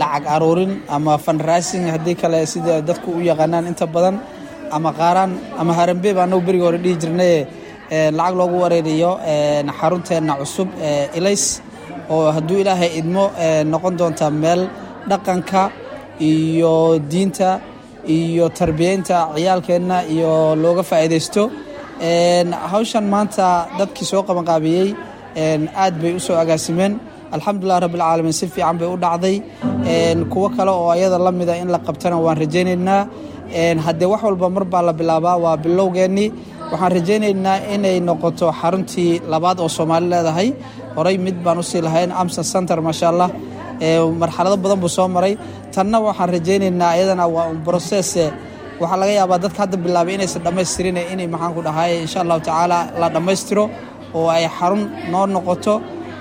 [0.01, 4.17] lacag aruurin ama fundraising haddii kale sida dadku u yaqaanaan inta badan
[4.77, 7.39] ama qaaraan ama harambe baa anagu beriga hore dhihi jirnaye
[8.19, 9.11] lacag loogu wareeriyo
[9.79, 10.69] xarunteenna cusub
[11.19, 11.45] elays
[12.15, 13.25] oo hadduu ilaahay idmo
[13.73, 14.61] noqon doonta meel
[15.11, 15.63] dhaqanka
[16.31, 16.75] iyo
[17.13, 17.51] diinta
[18.17, 20.31] iyo tarbiyeynta ciyaalkeenna iyo
[20.63, 21.43] looga faa'iidaysto.
[22.73, 23.47] Hawshan maanta
[23.79, 24.89] dadkii soo qabanqaabiyey
[25.83, 26.93] aad bay u soo agaasimeen
[27.35, 29.37] alxamdulilah rabbilcaalamiin si fiican bay u dhacday.
[30.33, 33.03] Kuwo kale oo ayada la mida in la qabtana waan rajaynaynaa
[33.87, 36.29] haddee wax walba mar baa la bilaabaa waa bilowgeennii
[36.73, 40.49] waxaan rajaynaynaa inay noqoto xaruntii labaad oo soomaali leedahay.
[40.97, 43.31] Horey mid baan u sii lahayn amson center maasha allah
[44.21, 45.35] marxalado badan buu soo maray.
[45.75, 48.25] Tanna waxaan rajaynaynaa iyadana waa un brocesse
[48.81, 52.79] waxaa laga yaabaa dadka hadda bilaabay inaysan dhammaystirin inay maxaan ku dhahay insha allahu tacaala
[53.01, 53.65] la dhammaystiro
[54.15, 54.83] oo ay xarun
[55.13, 55.75] noo noqoto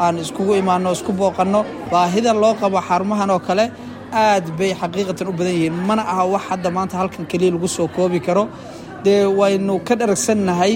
[0.03, 1.61] aan iskugu imaano isku booqanno.
[1.91, 3.65] Baahida loo qabo xarumahan oo kale
[4.13, 5.73] aad bay xaqiiqatan u badan yihiin.
[5.87, 8.43] Mana aha wax hadda maanta halkan keliya lagu soo koobi karo.
[9.03, 10.73] Dee waynu ka dharagsannahay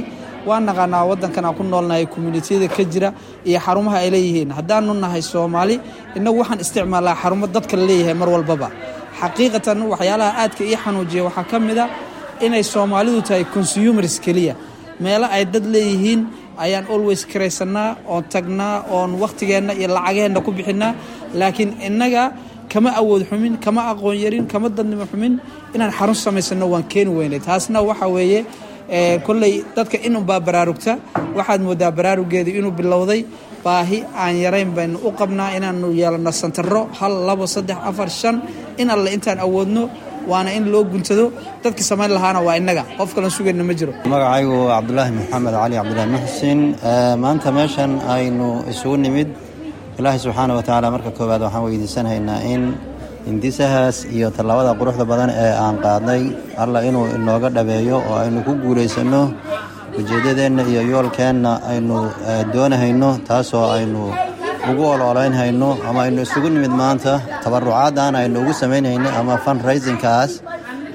[0.48, 3.10] waan naqaanaa waddankan aan ku noolnahay communitiyada ka jira
[3.46, 4.50] iyo xarumaha ay leeyihiin.
[4.58, 5.76] Haddaanu nahay soomaali
[6.18, 8.68] innagu waxaan isticmaalaa xarumo dadka la leeyahay mar walbaba.
[9.22, 11.86] Xaqiiqatan waxyaalaha aadka ii xanuujiya waxaa ka mid a
[12.46, 14.56] inay soomaalidu tahay consumers keliya.
[15.04, 16.22] Meelo ay dad leeyihiin
[16.64, 20.92] ayaan always karaysannaa oon tagnaa oon wakhtigeenna iyo lacagaheenna ku bixinnaa
[21.40, 22.24] laakiin innaga
[22.74, 25.34] kama awood xumin kama aqoon yarin kama dadnimo xumin
[25.76, 28.40] inaan xarun samaysanno waan keeni weynay taasna waxa weeye
[29.26, 30.92] kolley dadka inunbaa baraarugta
[31.38, 33.22] waxaad moodaa baraarugeedu inuu bilowday.
[33.66, 38.36] Baahi aan yarayn baynu u qabnaa inaanu yeelanno santaro hal labo saddex afar shan
[38.82, 39.84] in alle intaan awoodno
[40.32, 41.26] waana in loo guntado.
[41.64, 42.84] Dadkii samayn lahaana waa innaga.
[42.98, 43.94] Qof kalan sugayna ma jiro.
[44.14, 46.60] Magacaygu cabdulaahi maxamed cali cabdulaahi muxsin.
[47.24, 49.30] Maanta meeshan aynu isugu nimid
[50.00, 52.62] ilaahay subxaana wa tacaala marka koowaad waxaan weydiisanaynaa in
[53.28, 56.22] hindisahaas iyo tallaabada quruxda badan ee aan qaadnay
[56.64, 59.22] alla inuu inooga dhabeeyo oo aynu ku guulaysanno
[60.00, 61.98] ujeeddadeenna iyo yoolkeenna aynu
[62.54, 64.02] doonahayno taasoo aynu
[64.72, 70.32] ugu ololaynhayno ama aynu isugu nimid maanta tabarucaaddan aynu ugu samaynhayno ama fundraisingkaas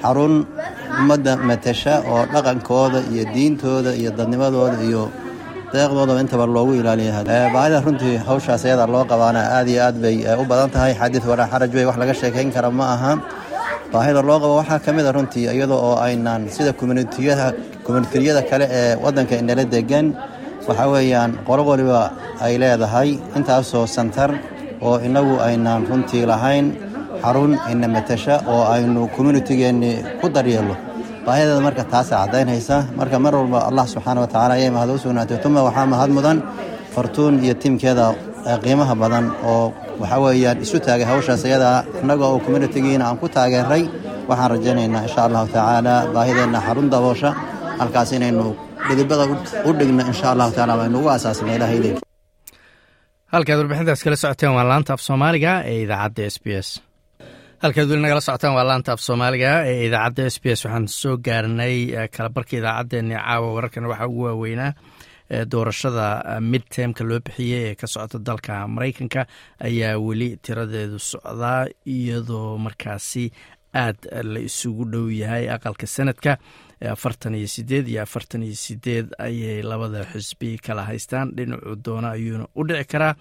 [0.02, 0.34] xarun
[1.00, 5.02] ummadda matasha oo dhaqankooda iyo diintooda iyo dadnimadooda iyo
[5.72, 7.20] deeqdoodaba intaba loogu ilaaliya
[7.54, 10.92] baahida runtii hawshaas ayada loo qabaana aad iyo aad bay u badan tahay.
[11.00, 13.12] Xadiid walaa xaraj wey wax laga sheekayn kara ma aha.
[13.92, 16.72] Baahida loo qabo waxaa ka mid a runtii iyada oo aynaan sida
[17.86, 20.06] communitiyada kale ee waddanka inala degan
[20.68, 21.62] waxaa weeyaan qolo
[22.44, 23.10] ay leedahay.
[23.36, 24.30] Intaasoo santar
[24.86, 26.66] oo innagu aynaan runtii lahayn
[27.22, 30.74] xarun ina matasha oo aynu communitygeenni ku daryeello
[31.28, 35.38] baahideeda marka taasa caddaynaysa marka mar walba allah subxaana wa tacala ayay mahad u sugnaatay.
[35.44, 36.38] Tuma waxaa mahad mudan
[36.94, 38.06] fartuun iyo tiimkeeda
[38.64, 39.64] qiimaha badan oo
[40.00, 43.82] waxaa weeyaan isu taagay hawshaas ayadaa innaga oo communitigiina aan ku taageeray
[44.30, 47.30] waxaan rajaynaynaa insha allahu tacaala baahideenna xarun daboosha.
[47.80, 48.44] Halkaas inaynu
[48.88, 49.24] dhidibada
[49.68, 51.90] u dhigno insha allahu tacala baynu ugu asaasna ilaahayde
[53.34, 56.68] halkaad warbixintaas kala socoteen waa laanta af soomaaliga ee idaacadda s b s
[57.62, 59.52] halkaad weli nagala socotaan waa laanta af soomaaliga.
[59.66, 64.72] Ee idaacadda s b s waxaan soo gaarnay kalabarka idaacaddeenni caawa wararkan waxaa ugu waaweynaa
[65.52, 66.06] doorashada
[66.40, 69.26] midtemka loo bixiyey ee ka socota dalka maraykanka
[69.68, 73.24] ayaa weli tiradeedu socdaa iyadoo markaasi
[73.74, 73.98] aad
[74.32, 76.38] la isugu dhow yahay aqalka sanadka.
[76.94, 81.32] Afartan iyo sideed iyo afartan iyo sideed ayay labada xisbi kala haystaan.
[81.36, 83.14] Dhinacu doona ayuuna u dhici karaa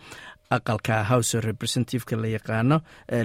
[0.49, 2.77] aqalka house representativeka la yaqaano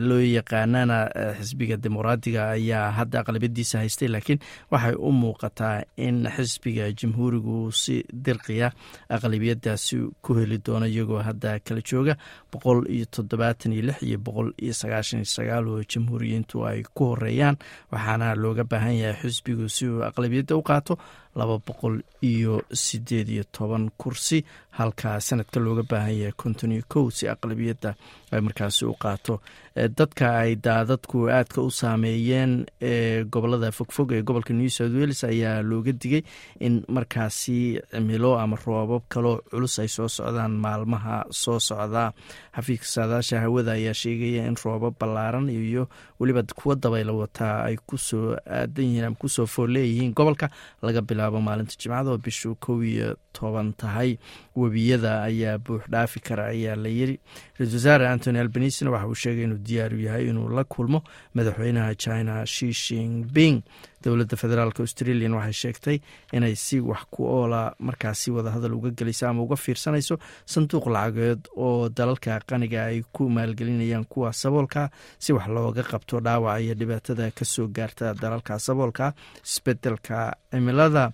[0.08, 0.96] loo yaqaanana
[1.38, 4.40] xisbiga dimuqraadiga ayaa hadda aqlabiyadiisa haystay laakiin
[4.72, 8.72] waxay u muuqataa in xisbiga jamhuurigu si dirqiya
[9.16, 12.14] aqlabiyadaasi ku heli doono iyagoo hadda kala jooga
[12.52, 17.02] boqol iyo toddobaatan iyo lix iyo boqol iyo sagaashan iyo sagaal oo jamhuuriyiintu ay ku
[17.12, 17.56] horeeyaan
[17.92, 20.94] waxaana looga baahan yahay xisbigu si uu aqlabiyadda u qaato
[21.38, 24.44] laba boqol iyo sideed iyo toban kursi
[24.78, 27.90] halka sanadka looga baahan yahay konton iyo kow si aqlabiyadda
[28.32, 29.40] ay markaasi u qaato.
[29.72, 35.62] Dadka ay daadadku aadka u saameeyeen ee gobollada fogfog ee gobolka new south wales ayaa
[35.64, 36.22] looga digay
[36.60, 42.12] in markaasi cimilo ama roobab kaloo culus ay soo socdaan maalmaha soo socdaa
[42.56, 45.88] xafiiska saadaasha hawada ayaa sheegaya in roobab ballaaran iyo
[46.20, 50.50] weliba kuwa dabayla wataa ay ku soo aadan yihiin ama ku soo fool leeyihiin gobolka
[50.82, 54.18] laga bilaabo maalinta jimcada oo bishu kow iyo toban tahay.
[54.56, 57.16] Webiyada ayaa buux dhaafi kara ayaa la yiri.
[57.58, 61.02] Ra'isul wasaare antony albanisina waxa uu sheegay inuu diyaaru yahay inuu la kulmo
[61.34, 63.62] madaxweynaha china shi shinping
[64.04, 65.96] dowladda federaalk australian waxay sheegtay
[66.36, 70.14] inay si wax ku oola markaasi wadahadal uga gelayso ama uga fiirsanayso
[70.52, 74.90] sanduuq lacageed oo dalalka qaniga ay ku maalgelinayaan kuwa saboolka.
[75.18, 81.12] Si wax looga qabto dhaawaca iyo dhibaatada ka soo gaarta dalalka saboolka isbeddelka cimilada.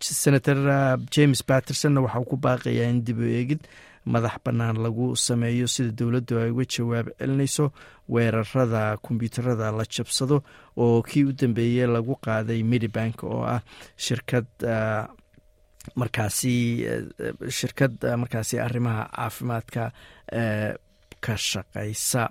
[0.00, 0.58] Senator
[1.10, 3.60] james pattersonna waxa uu ku baaqayaa in dib u eegid
[4.12, 7.64] madax bannaan lagu sameeyo sida dowladdu ay uga jawaab celinayso
[8.14, 10.36] weerarada kombyuutarada la jabsado
[10.76, 13.60] oo kii u dambeeyey lagu qaaday medibank oo ah
[13.96, 14.46] shirkad
[16.00, 16.54] markaasi
[17.58, 19.92] shirkad markaasi arrimaha caafimaadka
[21.24, 22.22] ka shaqaysa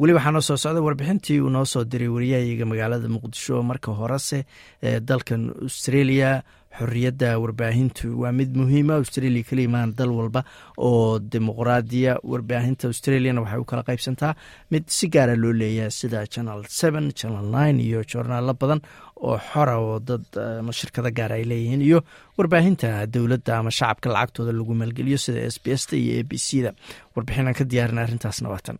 [0.00, 4.44] weli waxaa noo soo socda warbixintii uu noo soo diray wariyahayaga magaalada muqdisho marka horese
[4.82, 6.42] ee dalkan australia
[6.78, 8.94] xorriyadda warbaahintu waa mid muhiima.
[9.00, 10.42] Australia kala imaan dal walba
[10.76, 12.88] oo dimuqraadiya warbaahinta.
[12.90, 14.32] Australiana waxay u kala qaybsantaa
[14.72, 18.80] mid si gaara loo leeyahay sida channel seven channel nine iyo joornaalo badan
[19.28, 20.24] oo xora oo dad
[20.60, 21.98] ama shirkado gaar ay leeyihiin iyo
[22.38, 26.32] warbaahinta dowladda ama shacabka lacagtooda lagu maalgeliyo sida s b s ta iyo a b
[26.46, 26.70] c da
[27.16, 28.78] warbixinaan ka diyaarin arrintaasna waatan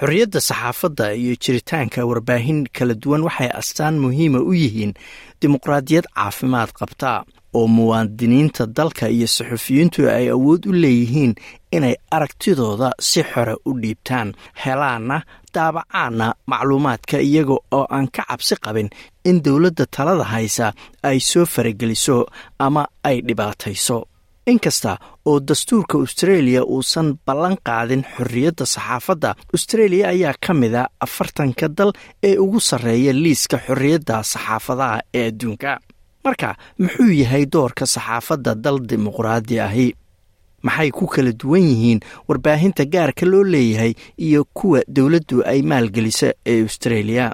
[0.00, 4.92] xorriyadda saxaafadda iyo jiritaanka warbaahin kala duwan waxay astaan muhiima u yihiin
[5.40, 7.10] dimuqraadiyad caafimaad qabta
[7.58, 11.32] oo muwaadiniinta dalka iyo saxufiyiintu ay awood u leeyihiin
[11.76, 14.28] inay aragtidooda si xore u dhiibtaan
[14.64, 15.16] helaanna
[15.54, 18.88] daabacaana macluumaadka iyaga oo aan ka cabsi qabin
[19.28, 20.66] in dowladda talada haysa
[21.08, 22.16] ay soo farageliso
[22.66, 23.98] ama ay dhibaatayso
[24.50, 31.92] inkasta oo dastuurka australia uusan ballan qaadin xorriyadda saxaafadda australia ayaa ka mida afartanka dal
[32.28, 35.72] ee ugu sarreeya liiska xorriyadda saxaafadaha ee adduunka.
[36.24, 39.88] Marka muxuu yahay doorka saxaafadda dal dimuqraadi ahi?
[40.66, 43.92] Maxay ku kala duwan yihiin warbaahinta gaarka loo leeyahay
[44.26, 47.26] iyo kuwa dowladdu ay maalgelisa ee australia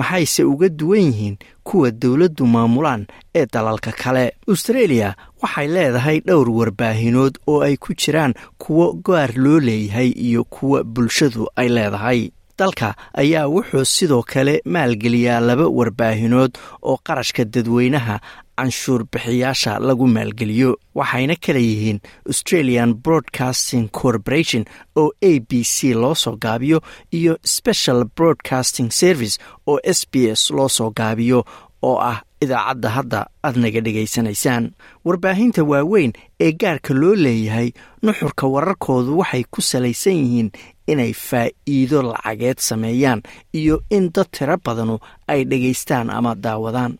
[0.00, 1.36] maxayse uga duwan yihiin
[1.66, 4.24] kuwa dowladdu maamulaan ee dalalka kale?
[4.48, 10.84] Australia waxay leedahay dhowr warbaahinood oo ay ku jiraan kuwo gaar loo leeyahay iyo kuwa
[10.84, 12.30] bulshadu ay leedahay.
[12.58, 18.20] Dalka ayaa wuxuu sidoo kale maalgeliyaa laba warbaahinood oo qarashka dadweynaha
[18.60, 21.98] canshuur bixiyaasha lagu maalgeliyo waxayna kala yihiin
[22.30, 24.64] australian broadcasting corporation
[24.96, 26.78] oo a b c loo soo gaabiyo
[27.18, 31.44] iyo special broadcasting service oo s b s loo soo gaabiyo
[31.82, 34.64] oo ah idaacadda hadda aad naga dhegaysanaysaan
[35.04, 37.68] warbaahinta waaweyn ee gaarka loo leeyahay
[38.02, 40.50] nuxurka wararkoodu waxay ku salaysan yihiin
[40.92, 43.20] inay faa'iido lacageed sameeyaan
[43.60, 44.98] iyo in dad tiro badanu
[45.32, 46.92] ay dhegaystaan ama daawadaan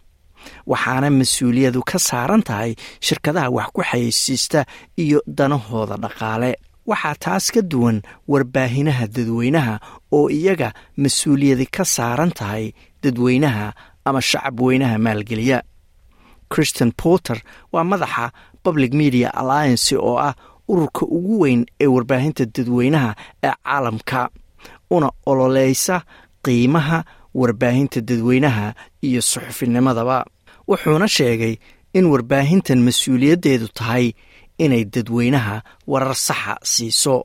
[0.71, 2.71] waxaana mas'uuliyadu ka saaran tahay
[3.07, 4.61] shirkadaha wax ku xayeysiista
[5.05, 6.53] iyo danahooda dhaqaale.
[6.91, 7.99] Waxaa taas ka duwan
[8.31, 9.75] warbaahinaha dadweynaha
[10.17, 10.69] oo iyaga
[11.03, 12.65] mas'uuliyadi ka saaran tahay
[13.03, 13.67] dadweynaha
[14.09, 15.59] ama shacab weynaha maalgeliya.
[16.53, 17.39] Christian porter
[17.73, 18.25] waa madaxa
[18.65, 20.35] public media alliance oo ah
[20.69, 23.11] ururka ugu weyn ee warbaahinta dadweynaha
[23.47, 24.21] ee caalamka
[24.91, 25.97] una ololeysa
[26.45, 26.99] qiimaha
[27.35, 30.25] warbaahinta dadweynaha iyo suxufinimadaba
[30.69, 31.55] wuxuuna sheegay
[31.99, 34.13] in warbaahintan mas'uuliyaddeedu tahay
[34.65, 37.25] inay dadweynaha warar saxa siiso.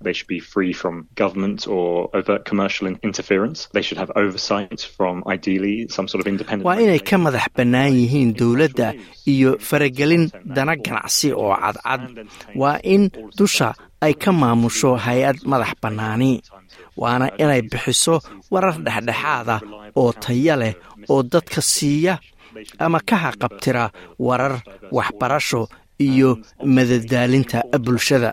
[6.63, 8.93] Waa inay ka madax bannaan yihiin dowladda
[9.27, 12.01] iyo faragelin dana ganacsi oo cadcad.
[12.55, 16.41] Waa in dusha ay ka maamusho hay'ad madax bannaani
[17.01, 18.15] waana inay bixiso
[18.51, 19.55] warar dhexdhexaada
[20.01, 20.73] oo taya leh
[21.11, 22.13] oo dadka siiya
[22.79, 23.83] ama ka haqabtira
[24.27, 24.55] warar
[24.91, 25.61] waxbarasho
[25.99, 26.29] iyo
[26.75, 28.31] madadaalinta bulshada.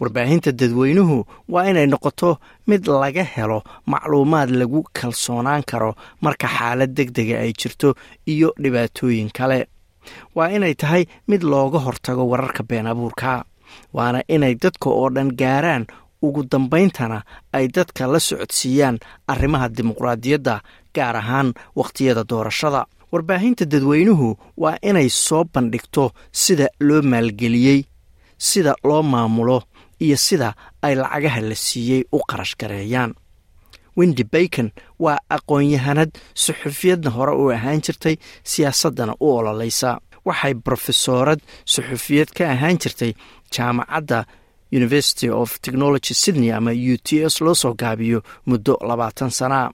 [0.00, 7.10] Warbaahinta dadweynuhu waa inay noqoto mid laga helo macluumaad lagu kalsoonaan karo marka xaalad deg
[7.16, 7.94] dega ay jirto
[8.32, 9.66] iyo dhibaatooyin kale.
[10.34, 13.44] Waa inay tahay mid looga hortago wararka been abuurka
[13.96, 15.84] waana inay dadka oo dhan gaaraan
[16.22, 18.98] ugu dambayntana ay dadka la socodsiiyaan
[19.32, 20.60] arrimaha dimuqraadiyadda
[20.94, 22.86] gaar ahaan wakhtiyada doorashada.
[23.12, 27.80] Warbaahinta dadweynuhu waa inay soo bandhigto sida loo maalgeliyey
[28.38, 29.62] sida loo maamulo
[30.00, 33.14] iyo sida ay lacagaha la siiyey u qarash gareeyaan.
[33.96, 42.30] Wendi bacon waa aqoon-yahanad suxufiyadna hore u ahaan jirtay siyaasaddana u ololaysa waxay brofesoorad suxufiyad
[42.36, 43.12] ka ahaan jirtay
[43.54, 44.24] jaamacadda
[44.72, 49.70] university of technology sydney ama u t s loo soo gaabiyo muddo labaatan sanaa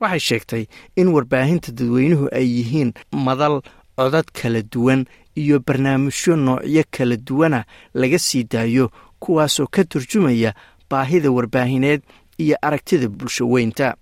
[0.00, 0.64] waxay sheegtay
[0.96, 3.62] in warbaahinta dadweynuhu ay yihiin madal
[3.96, 7.64] codad kala duwan iyo barnaamijyo noocyo kala duwana
[7.94, 10.54] laga sii daayo kuwaasoo ka turjumaya
[10.90, 12.02] baahida warbaahineed
[12.38, 13.96] iyo aragtida bulsho weynta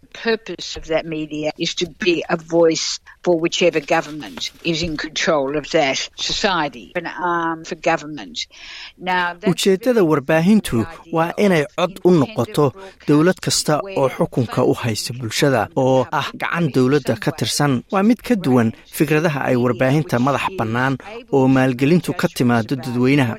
[9.53, 10.77] ujeeddada warbaahintu
[11.17, 12.67] waa inay cod u noqoto
[13.09, 17.73] dowlad kasta oo xukunka u haysta bulshada oo ah gacan dowladda ka tirsan.
[17.93, 20.95] Waa mid ka duwan fikradaha ay warbaahinta madax bannaan
[21.33, 23.35] oo maalgelintu ka timaado dadweynaha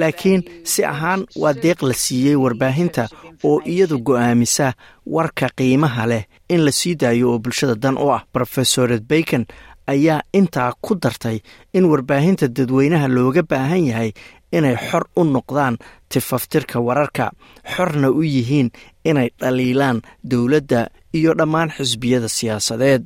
[0.00, 3.08] laakiin si ahaan waa deeq la siiyey warbaahinta
[3.44, 4.72] oo iyadu go'aamisa
[5.06, 6.24] warka qiimaha leh.
[6.48, 9.44] In la sii daayo oo bulshada dan u ah rofesored bacon
[9.86, 11.38] ayaa intaa ku dartay
[11.74, 14.10] in warbaahinta dadweynaha looga baahan yahay
[14.52, 15.76] inay xor u noqdaan
[16.08, 17.30] tifaftirka wararka
[17.76, 18.68] xorna u yihiin
[19.04, 19.98] inay dhaliilaan
[20.30, 20.80] dowladda
[21.18, 23.02] iyo dhammaan xisbiyada siyaasadeed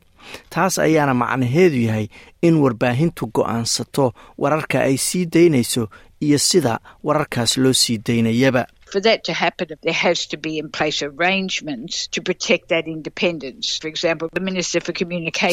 [0.51, 2.07] taas ayaana macnaheedu yahay
[2.47, 4.13] in warbaahintu go'aansato
[4.43, 5.89] wararka ay sii daynayso
[6.27, 6.75] iyo sida
[7.07, 8.63] wararkaas loo sii daynayaba.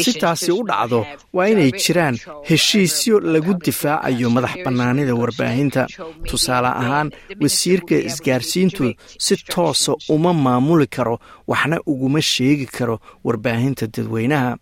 [0.03, 2.17] Si taasi u dhacdo waa inay jiraan
[2.49, 5.88] heshiisyo lagu difaacayo madax bannaanida warbaahinta.
[6.30, 7.11] tusaale ahaan
[7.41, 8.93] wasiirka isgaarsiintu
[9.26, 14.57] si toosa uma maamuli karo waxna uguma sheegi karo warbaahinta dadweynaha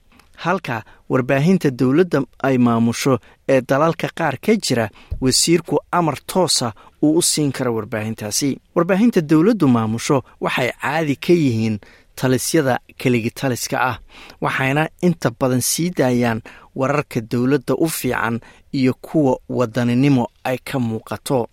[0.45, 3.13] halka warbaahinta dowladda ay maamusho
[3.53, 4.85] ee dalalka qaar ka jira
[5.21, 6.73] wasiirku amar toosa
[7.03, 8.49] uu u siin karo warbaahintaasi.
[8.75, 11.77] Warbaahinta dowladdu maamusho waxay caadi ka yihiin
[12.15, 13.97] talisyada keligitaliska ah
[14.41, 16.41] waxayna inta badan sii daayaan
[16.75, 18.39] wararka dowladda u fiican
[18.73, 21.47] iyo kuwa wadaninimo ay ka muuqato.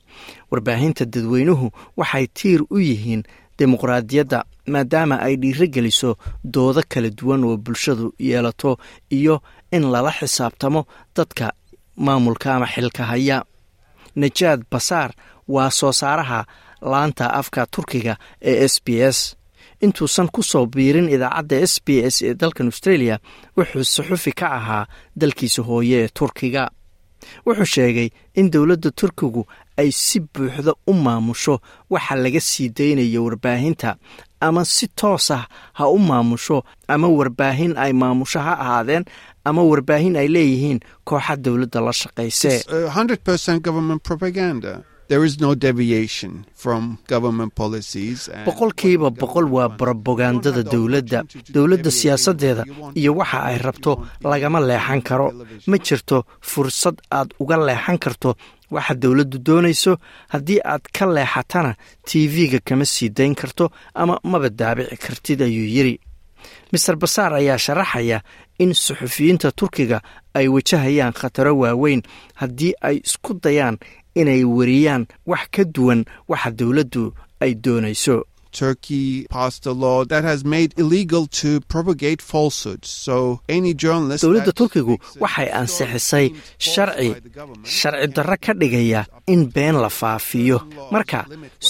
[0.50, 3.22] Warbaahinta dadweynuhu waxay tiir u yihiin
[3.58, 6.10] dimuqraadiyadda maadaama ay dhiiro geliso
[6.54, 8.70] doodo kala duwan oo bulshadu yeelato
[9.18, 9.34] iyo
[9.76, 10.80] in lala xisaabtamo
[11.16, 11.46] dadka
[12.04, 13.38] maamulka ama xilka haya.
[14.16, 15.10] Najaad basaar
[15.48, 16.40] waa soo saaraha
[16.90, 19.18] laanta afka turkiga ee s b s.
[19.84, 23.16] Intuusan ku soo biirin idaacadda s b s ee dalkan australia
[23.56, 24.84] wuxuu saxufi ka ahaa
[25.20, 26.64] dalkiisa hooye ee turkiga.
[27.46, 29.42] Wuxuu sheegay in dowladda turkigu
[29.80, 31.54] ay si buuxda u maamusho
[31.90, 33.90] waxa laga sii daynaya warbaahinta
[34.46, 35.44] ama si toos ah
[35.78, 36.58] ha u maamusho
[36.94, 39.04] ama warbaahin ay maamusho ha ahaadeen
[39.48, 40.78] ama warbaahin ay leeyihiin
[41.08, 42.52] kooxa dowladda la shaqayse
[48.46, 51.18] boqolkiiba boqol waa brobagandada dowladda
[51.54, 52.62] dowladda siyaasaddeeda
[53.00, 53.92] iyo waxa ay rabto
[54.30, 55.26] lagama leexan karo.
[55.70, 56.16] ma jirto
[56.50, 58.30] fursad aad uga leexan karto
[58.70, 59.92] waxa dowladdu doonayso
[60.28, 61.74] haddii aad ka leexatana
[62.08, 66.00] tv-ga kama sii dayn karto ama maba daabici kartid ayuu yidri
[66.72, 68.22] master basaar ayaa sharaxaya
[68.58, 70.02] in suxufiyiinta turkiga
[70.34, 72.02] ay wajahayaan khataro waaweyn
[72.40, 73.76] haddii ay isku dayaan
[74.14, 78.24] inay wariyaan wax ka duwan waxa dowladdu ay doonayso
[78.60, 82.88] Turkey passed a law that has made illegal to propagate falsehoods.
[83.06, 83.16] So
[83.56, 84.94] any journalist dowladda turkigu
[85.24, 86.26] waxay ansixisay
[86.72, 87.08] sharci
[87.78, 89.02] sharci darro ka dhigaya
[89.34, 90.58] in been la faafiyo.
[90.94, 91.20] marka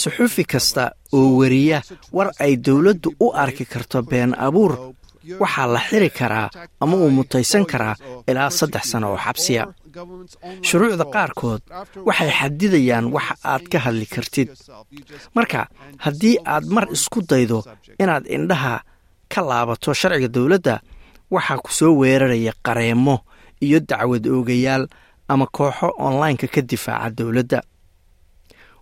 [0.01, 0.84] suxufi kasta
[1.18, 1.78] oo wariya
[2.16, 4.72] war ay dowladdu u arki karto been abuur
[5.43, 6.49] waxaa la xiri karaa
[6.82, 7.95] ama uu mutaysan karaa
[8.30, 9.62] ilaa saddex sano oo xabsiya
[10.68, 11.62] shuruucda qaarkood
[12.09, 14.49] waxay xadidayaan waxa aad ka hadli kartid.
[15.36, 15.61] Marka
[16.05, 17.59] haddii aad mar isku daydo
[18.03, 18.74] inaad indhaha
[19.32, 20.74] ka laabato sharciga dowladda
[21.34, 23.16] waxaa ku soo weeraraya qareemo
[23.64, 24.84] iyo dacwad oogayaal
[25.32, 27.61] ama kooxo onlineka ka difaaca dowladda.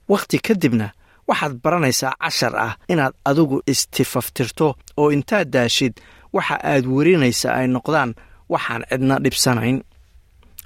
[0.08, 0.86] Wakhti kadibna
[1.28, 4.68] waxaad baranaysaa cashar ah inaad adigu istifaftirto
[5.00, 5.94] oo intaad daashid
[6.36, 8.10] waxa aad warinaysa ay noqdaan
[8.52, 9.76] waxaan cidna dhibsanayn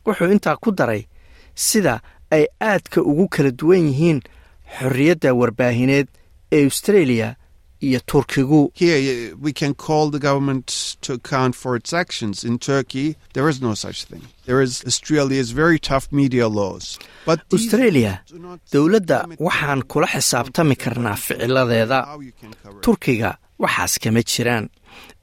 [0.06, 1.02] wuxuu intaa ku daray
[1.54, 1.94] sida
[2.36, 4.18] ay aadka ugu kala duwan yihiin
[4.78, 6.08] xorriyadda warbaahineed
[6.56, 7.28] ee australia
[7.88, 10.66] iyo turkigu Here, we can call the government
[11.04, 12.44] to account for its actions.
[12.44, 14.22] In Turkey, there is no such thing.
[14.44, 16.98] There is Australia's very tough media laws.
[17.24, 18.12] But these australia
[18.74, 21.98] dowladda waxaan kula xisaabtami karnaa ficiladeeda
[22.84, 23.30] turkiga
[23.64, 24.64] waxaas kama jiraan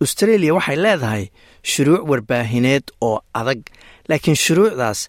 [0.03, 1.23] australia waxay leedahay
[1.71, 3.61] shuruuc warbaahineed oo adag
[4.10, 4.99] laakiin shuruucdaas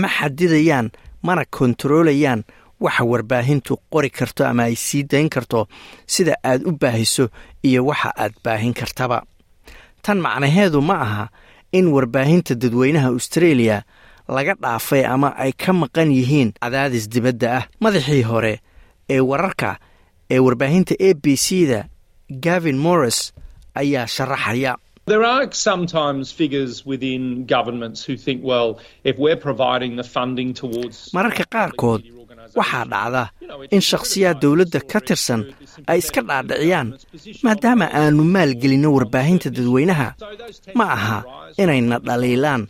[0.00, 0.90] ma xadidayaan
[1.26, 2.40] mana kontaroolayaan
[2.84, 5.68] waxa warbaahintu qori karto ama ay sii dayn karto
[6.06, 7.28] sida aad u baahiso
[7.68, 9.18] iyo waxa aad baahin kartaba.
[10.02, 11.24] Tan macnaheedu ma aha
[11.72, 13.82] in warbaahinta dadweynaha australia
[14.28, 17.64] laga dhaafay ama ay ka maqan yihiin cadaadis dibadda ah.
[17.80, 18.54] Madaxii hore
[19.10, 19.76] ee wararka
[20.30, 21.80] ee warbaahinta a b c da
[22.44, 23.32] gavin morris
[23.74, 24.72] ayaa sharaxaya
[25.12, 27.22] There are sometimes figures within
[27.54, 28.70] governments who think, well,
[29.10, 30.96] if we're providing the funding towards.
[31.16, 32.02] mararka qaarkood
[32.60, 33.22] waxaa dhacda
[33.76, 35.40] in shakhsiyaad dowladda ka tirsan
[35.92, 36.88] ay iska dhaadhiciyaan
[37.46, 40.08] maadaama aanu maalgelinno warbaahinta dadweynaha.
[40.78, 41.18] ma aha
[41.62, 42.62] inayna dhaliilaan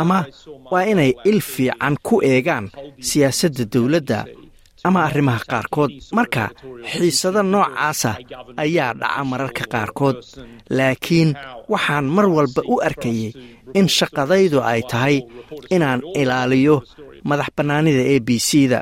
[0.00, 0.18] ama
[0.72, 2.64] waa inay il fiican ku eegaan
[3.10, 4.18] siyaasadda dowladda
[4.84, 6.44] ama arrimaha qaarkood marka
[6.92, 8.10] xiisado noocaasa
[8.64, 10.16] ayaa dhaca mararka qaarkood.
[10.78, 11.30] Laakiin
[11.72, 13.32] waxaan mar walba u arkayay
[13.78, 15.16] in shaqadaydu ay tahay
[15.74, 16.76] inaan ilaaliyo
[17.28, 18.80] madax bannaanida a b c da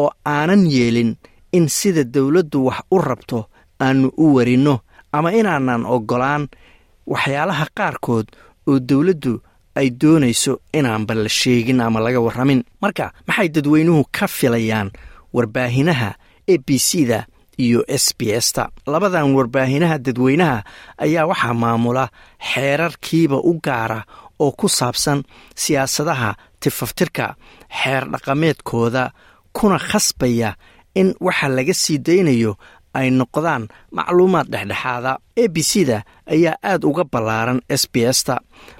[0.00, 1.10] oo aanan yeelin
[1.56, 3.38] in sida dowladdu wax u rabto
[3.84, 4.74] aannu u warinno
[5.16, 6.42] ama inaanan oggolaan
[7.12, 8.26] waxyaalaha qaarkood
[8.70, 9.32] oo dowladdu
[9.78, 12.60] ay doonayso inaanba la sheegin ama laga warramin.
[12.82, 14.88] Marka maxay dadweynuhu ka filayaan
[15.36, 16.10] warbaahinaha
[16.52, 17.20] a b c da
[17.64, 20.58] iyo s b s ta labadan warbaahinaha dadweynaha
[21.04, 22.04] ayaa waxaa maamula
[22.50, 24.00] xeerarkiiba u gaara
[24.44, 25.18] oo ku saabsan
[25.62, 26.30] siyaasadaha
[26.60, 27.26] tifaftirka
[27.80, 29.04] xeer dhaqameedkooda
[29.56, 30.50] kuna khasbaya
[31.00, 32.52] in waxa laga sii daynayo
[32.98, 33.62] ay noqdaan
[33.96, 35.12] macluumaad dhexdhexaada.
[35.42, 35.98] A b c da
[36.34, 38.36] ayaa aad uga ballaaran s b s ta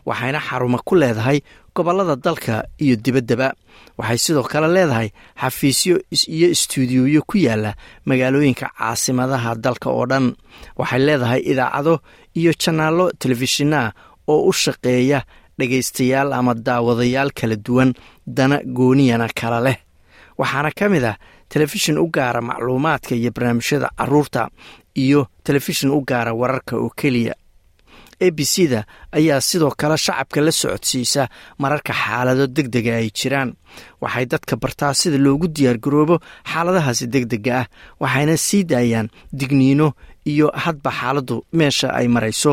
[0.09, 1.39] waxayna xarumo ku leedahay
[1.77, 3.49] gobollada dalka iyo dibaddaba
[3.99, 5.09] waxay sidoo kale leedahay
[5.43, 5.97] xafiisyo
[6.37, 7.75] iyo istuudiyoyo ku yaalla
[8.07, 10.27] magaalooyinka caasimadaha dalka oo dhan.
[10.79, 11.95] Waxay leedahay idaacado
[12.39, 13.93] iyo janaallo telefishinnaah
[14.29, 15.23] oo u shaqeeya
[15.59, 17.91] dhegaystayaal ama daawadayaal kala duwan
[18.27, 19.79] dana gooniyana kala leh.
[20.39, 21.17] Waxaana ka mid ah
[21.49, 24.49] telefishin u gaara macluumaadka iyo barnaamijyada carruurta
[24.95, 27.35] iyo telefishin u gaara wararka oo keliya
[28.21, 28.81] a b c da
[29.19, 31.23] ayaa sidoo kale shacabka la socodsiisa
[31.59, 33.51] mararka xaalado deg dega ay jiraan.
[34.03, 36.17] Waxay dadka bartaa sida loogu diyaargaroobo
[36.51, 37.67] xaaladahaasi deg dega ah
[38.03, 39.09] waxayna sii daayaan
[39.39, 39.89] digniino
[40.31, 42.53] iyo hadba xaaladdu meesha ay marayso.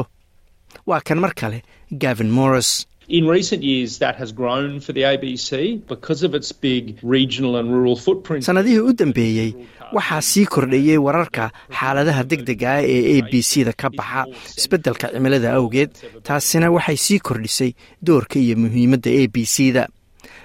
[0.88, 1.60] Waa kan mar kale
[2.02, 6.98] gavin morris In recent years, that has grown for the ABC because of its big
[7.02, 8.44] regional and rural footprint.
[8.46, 9.50] sannadihii u dambeeyey
[9.94, 11.50] waxaa sii kordhayey wararka
[11.80, 14.24] xaaladaha deg dega ah ee a b c da ka baxa
[14.60, 15.90] isbeddelka cimilada awgeed
[16.24, 17.72] taasina waxay sii kordhisay
[18.08, 19.84] doorka iyo muhiimadda a b c da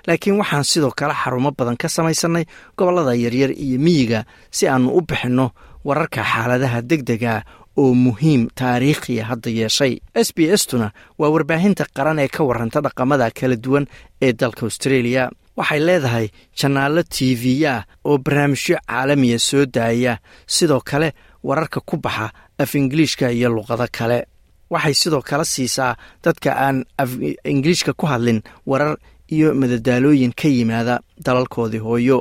[0.08, 2.44] laakiin waxaan sidoo kale xarumo badan ka samaysannay
[2.78, 5.46] gobollada yaryar iyo miyiga si aannu u bixinno
[5.84, 7.44] wararka xaaladaha deg dega
[7.76, 9.92] oo muhiim taariikhiya hadda yeeshay.
[10.14, 13.86] S b s tuna waa warbaahinta qaran ee ka warranta dhaqamada kala duwan
[14.22, 15.30] ee dalka australia.
[15.56, 16.26] Waxay leedahay
[16.58, 20.18] janaallo t v-ya oo barnaamijyo caalamiya soo daaya.
[20.46, 21.08] Sidoo kale
[21.42, 24.18] wararka ku baxa af ingiliishka iyo luqado kale.
[24.70, 27.10] Waxay sidoo kale siisaa dadka aan af
[27.44, 28.96] ingiliishka ku hadlin warar
[29.34, 32.18] iyo madadaalooyin ka yimaada dalalkoodii hooyo.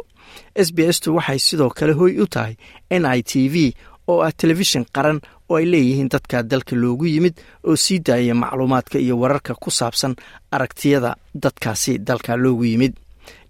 [0.56, 2.56] S b s tu waxay sidoo kale hoy u tahay
[2.90, 3.74] n i t v
[4.08, 5.20] oo ah telefishin qaran
[5.50, 7.36] oo ay leeyihiin dadka dalka loogu yimid
[7.68, 10.14] oo sii daaya macluumaadka iyo wararka ku saabsan
[10.56, 11.12] aragtiyada
[11.44, 12.94] dadkaasi dalka loogu yimid.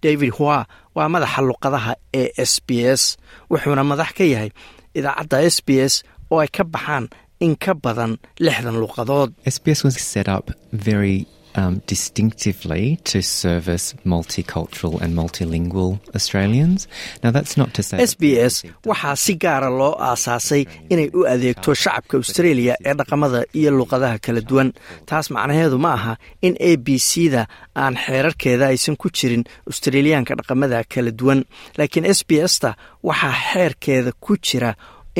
[0.02, 0.58] David hoa
[0.96, 2.70] waa madaxa luqadaha ee s b
[3.00, 3.02] s
[3.50, 4.50] wuxuuna madax ka yahay
[4.98, 5.94] idaacadda s b s
[6.32, 7.04] oo ay ka baxaan
[7.44, 8.12] in ka badan
[8.44, 9.30] lixdan luqadood
[11.56, 16.88] SBS um, distinctively to service multicultural and multilingual Australians.
[17.22, 17.98] Now, that's not to say.
[18.02, 18.54] s b s
[18.84, 24.40] waxaa si gaara loo aasaasay inay u adeegto shacabka australia ee dhaqamada iyo luqadaha kala
[24.40, 24.68] duwan
[25.06, 27.42] taas macnaheedu ma aha in a b c da
[27.84, 31.40] aan xeerarkeeda aysan ku jirin australiyaanka dhaqamada kala duwan
[31.78, 32.70] laakiin s b s ta
[33.08, 34.70] waxaa xeerkeeda ku jira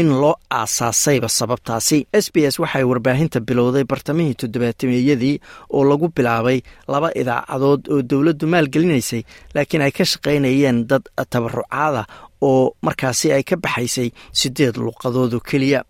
[0.00, 1.98] in loo aasaasayba sababtaasi.
[2.12, 5.34] S b s waxay warbaahinta bilowday bartamihii toddobaatameeyadii
[5.76, 6.58] oo lagu bilaabay
[6.92, 9.22] laba idaacadood oo dowladdu maalgelinaysay
[9.54, 12.02] laakiin ay ka shaqaynayeen dad tabarucaada
[12.48, 14.08] oo markaasi ay ka baxaysay
[14.40, 15.80] siddeed luuqadood oo keliya.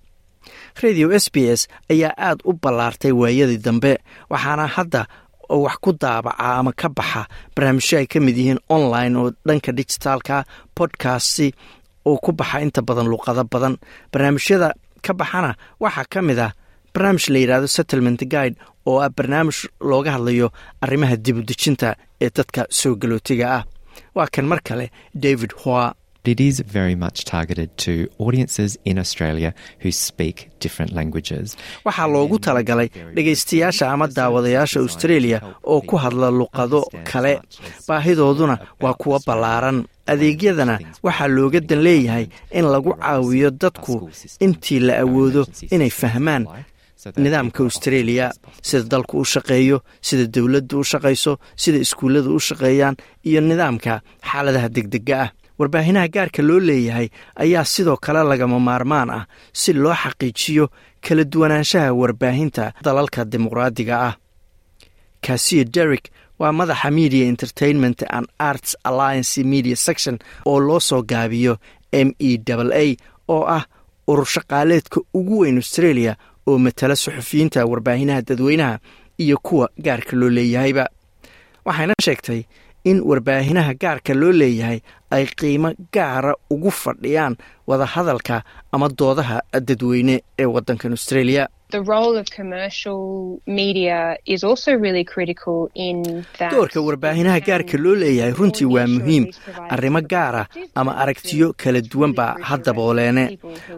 [0.82, 3.92] Radio s b s ayaa aad u ballaartay waayadii dambe
[4.30, 5.02] waxaana hadda
[5.48, 7.22] wax ku daabaca ama ka baxa
[7.54, 10.44] barnaamijyo ay ka mid yihiin online oo dhanka dijitaalka
[10.76, 11.48] bodkasti
[12.09, 13.74] oo ku baxa inta badan luuqado badan.
[14.12, 14.68] Barnaamijyada
[15.04, 15.50] ka baxana
[15.82, 16.52] waxaa ka mid ah
[16.94, 18.57] barnaamij la yidhahdo settlement guide
[18.88, 19.59] oo ah barnaamij
[19.90, 20.48] looga hadlayo
[20.82, 21.88] arrimaha dibudejinta
[22.24, 23.64] ee dadka soo galootiga ah.
[24.16, 25.94] Waa kan mar kale david hoa
[26.27, 31.57] It is very much targeted to audiences in Australia who speak different languages.
[31.87, 35.39] waxaa loogu talagalay dhegaystayaasha ama daawadayaasha australia
[35.72, 37.33] oo ku hadla luqado kale.
[37.89, 39.79] baahidooduna waa kuwa ballaaran.
[40.12, 40.74] Adeegyadana
[41.07, 42.27] waxaa looga dan leeyahay
[42.59, 43.95] in lagu caawiyo dadku
[44.47, 45.43] intii la awoodo
[45.74, 46.43] inay fahmaan
[47.24, 48.27] nidaamka australia
[48.68, 52.95] sida dalku u shaqeeyo sida dowladdu u shaqayso sida iskuulladu u shaqeeyaan
[53.29, 53.93] iyo nidaamka
[54.31, 59.94] xaaladaha degdega ah warbaahinaha gaarka loo leeyahay ayaa sidoo kale lagama maarmaan ah si loo
[60.02, 60.64] xaqiijiyo
[61.09, 64.14] kala duwanaanshaha warbaahinta dalalka dimuqraadiga ah.
[65.26, 71.57] Kasiyo derrick waa madaxa media entertainment and arts alliance media section oo loo soo gaabiyo
[71.92, 72.30] m e
[72.74, 72.96] a
[73.28, 73.64] oo ah
[74.09, 78.78] urur shaqaaleedka ugu weyn australia oo matala suxufiyiinta warbaahinaha dadweynaha
[79.18, 80.84] iyo kuwa gaarka loo leeyahayba.
[81.64, 82.42] Waxayna sheegtay
[82.91, 84.78] in warbaahinaha gaarka loo leeyahay
[85.16, 87.34] ay qiimo gaara ugu fadhiyaan
[87.70, 88.37] wadahadalka
[88.74, 89.37] ama doodaha
[89.68, 91.45] dadweyne ee waddankan australia.
[96.51, 99.24] Doorka warbaahinnaha gaarka loo leeyahay runtii waa muhiim.
[99.74, 103.24] arrimo gaara ama aragtiyo kala duwan baa ha dabooleene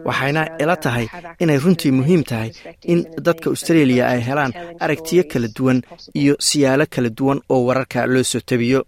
[0.05, 1.07] waxayna ila tahay
[1.39, 2.51] inay runtii muhiim tahay
[2.93, 5.81] in dadka australia ay helaan aragtiyo kala duwan
[6.21, 8.85] iyo siyaalo kala duwan oo wararka loo soo tabiyo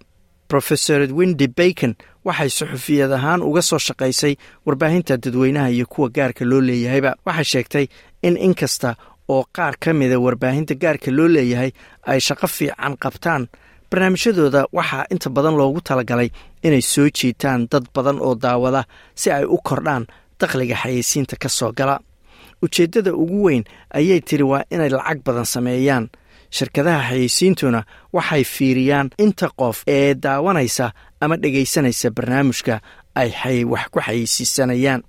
[0.54, 1.94] rofesor windy bacon
[2.28, 4.34] waxay suxufiyad ahaan uga soo shaqaysay
[4.66, 7.12] warbaahinta dadweynaha iyo kuwa gaarka loo leeyahayba.
[7.26, 7.86] Waxay sheegtay
[8.28, 8.96] in in kasta
[9.30, 11.72] oo qaar ka mida warbaahinta gaarka loo leeyahay
[12.12, 13.44] ay shaqo fiican qabtaan
[13.92, 16.30] barnaamijyadooda waxaa inta badan loogu talagalay
[16.64, 18.84] inay soo jiitaan dad badan oo daawada
[19.16, 20.04] si ay u kordhaan
[20.40, 22.00] dakhliga xayeysiinta ka soo gala.
[22.64, 23.64] Ujeeddada ugu weyn
[23.98, 26.06] ayay tiri waa inay lacag badan sameeyaan
[26.58, 27.80] shirkadaha xayeysiintuna
[28.16, 30.86] waxay fiiriyaan inta qof ee daawanaysa
[31.24, 32.76] ama dhegaysanaysa barnaamijka
[33.16, 35.02] ay wax ku xayeysiisanayaan.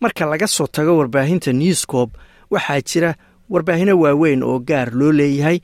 [0.00, 2.10] Marka laga soo tago warbaahinta newscob
[2.50, 3.10] waxaa jira
[3.52, 5.58] warbaahino waaweyn oo gaar loo leeyahay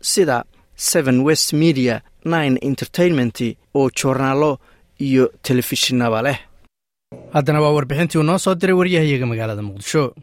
[0.00, 0.44] sida
[0.76, 3.38] seven west media nine entertainment
[3.74, 4.58] oo joornaalo
[5.00, 6.38] iyo telefishinaba leh.
[7.32, 10.14] Haddana waa warbixintii uu noo soo diray waryahayaga magaalada muqdisho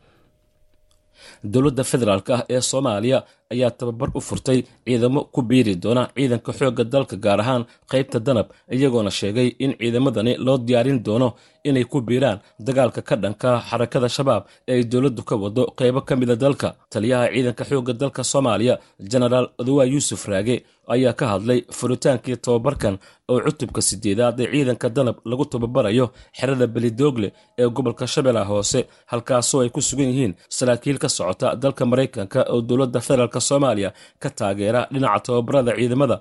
[1.54, 3.20] dowladda federaalk ah ee soomaaliya
[3.54, 8.48] ayaa tababar u furtay ciidamo ku biiri doona ciidanka xoogga dalka gaar ahaan qaybta danab
[8.76, 11.30] iyagoona sheegay in ciidamadani loo diyaarin doono
[11.70, 16.14] inay ku biiraan dagaalka ka dhanka xarakada shabaab ee ay dowladdu ka wado qaybo ka
[16.22, 16.70] mida dalka.
[16.94, 18.76] Taliyaha ciidanka xoogga dalka soomaaliya
[19.12, 20.56] jenaraal odawa yuusuf raage
[20.94, 22.96] ayaa ka hadlay furitaankii tababarkan
[23.32, 26.06] oo cutubka sideedaad ee ciidanka danab lagu tababarayo
[26.38, 27.28] xerada belidoogle
[27.62, 28.80] ee gobolka shabeellaha hoose
[29.12, 33.90] halkaasoo ay ku sugan yihiin saraakiil ka socota dalka maraykanka oo dowladda federaalk soomaaliya
[34.24, 36.18] ka taageera dhinaca tababarada ciidamada.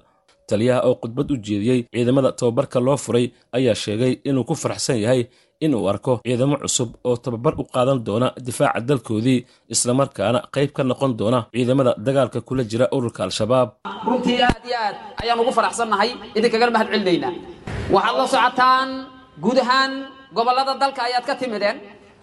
[0.51, 5.23] Taliyaha oo khudbad u jeediyey ciidamada tababarka loo furay ayaa sheegay inuu ku faraxsan yahay
[5.65, 9.39] inuu arko ciidamo cusub oo tababar u qaadan doona difaaca dalkoodii
[9.75, 13.69] islamarkaana qayb ka noqon doona ciidamada dagaalka kula jira ururka al-shabaab.
[14.09, 17.33] Runtii aad iyo aad ayaan ugu faraxsannahay idinkagala mahad celinaynaa
[17.95, 18.89] waxaad la socotaan
[19.45, 19.93] guud ahaan
[20.37, 21.77] gobollada dalka ayaad ka timideen.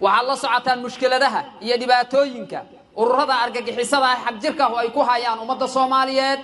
[0.04, 2.60] Waxaad la socotaan mushkiladaha iyo dhibaatooyinka
[3.02, 6.40] ururada argagixisada ah xagjirka ah oo ay ku hayaan ummadda soomaaliyeed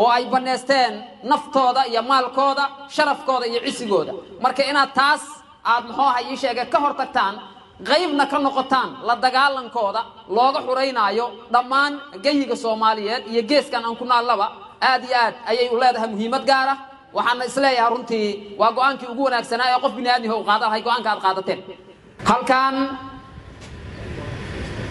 [0.00, 0.92] oo ay bannaysteen
[1.30, 2.64] naftooda iyo maalkooda
[2.94, 4.12] sharafkooda iyo cisigooda.
[4.44, 5.22] Marka inaad taas
[5.64, 7.34] aad muxuu aha ii sheegay ka hor tagtaan
[7.88, 10.02] qaybna ka noqotaan la dagaalankooda
[10.36, 11.92] looga xuraynaayo dhammaan
[12.24, 14.46] geyiga soomaaliyeed iyo geeskan aan ku naallaba
[14.90, 16.78] aad iyo aad ayay u leedahay muhiimad gaar ah
[17.16, 18.28] waxaana is leeyahay runtii
[18.60, 21.60] waa go'aankii ugu wanaagsanaa ee qof bini aadmiha u qaada lahay go'aanka aad qaadateen.
[22.30, 22.74] Halkan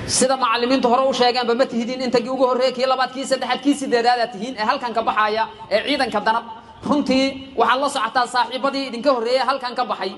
[0.07, 3.75] sida macallimiintu hore u sheegeenba ma tihidiin intagii ugu horreeyay kii labaad kii saddexaad kii
[3.81, 6.45] sideedaadaad tihiin ee halkan ka baxaya ee ciidanka danab.
[6.89, 7.25] Runtii
[7.59, 10.11] waxaad la socotaa saaxiibadii idinka horreeyay halkan ka baxay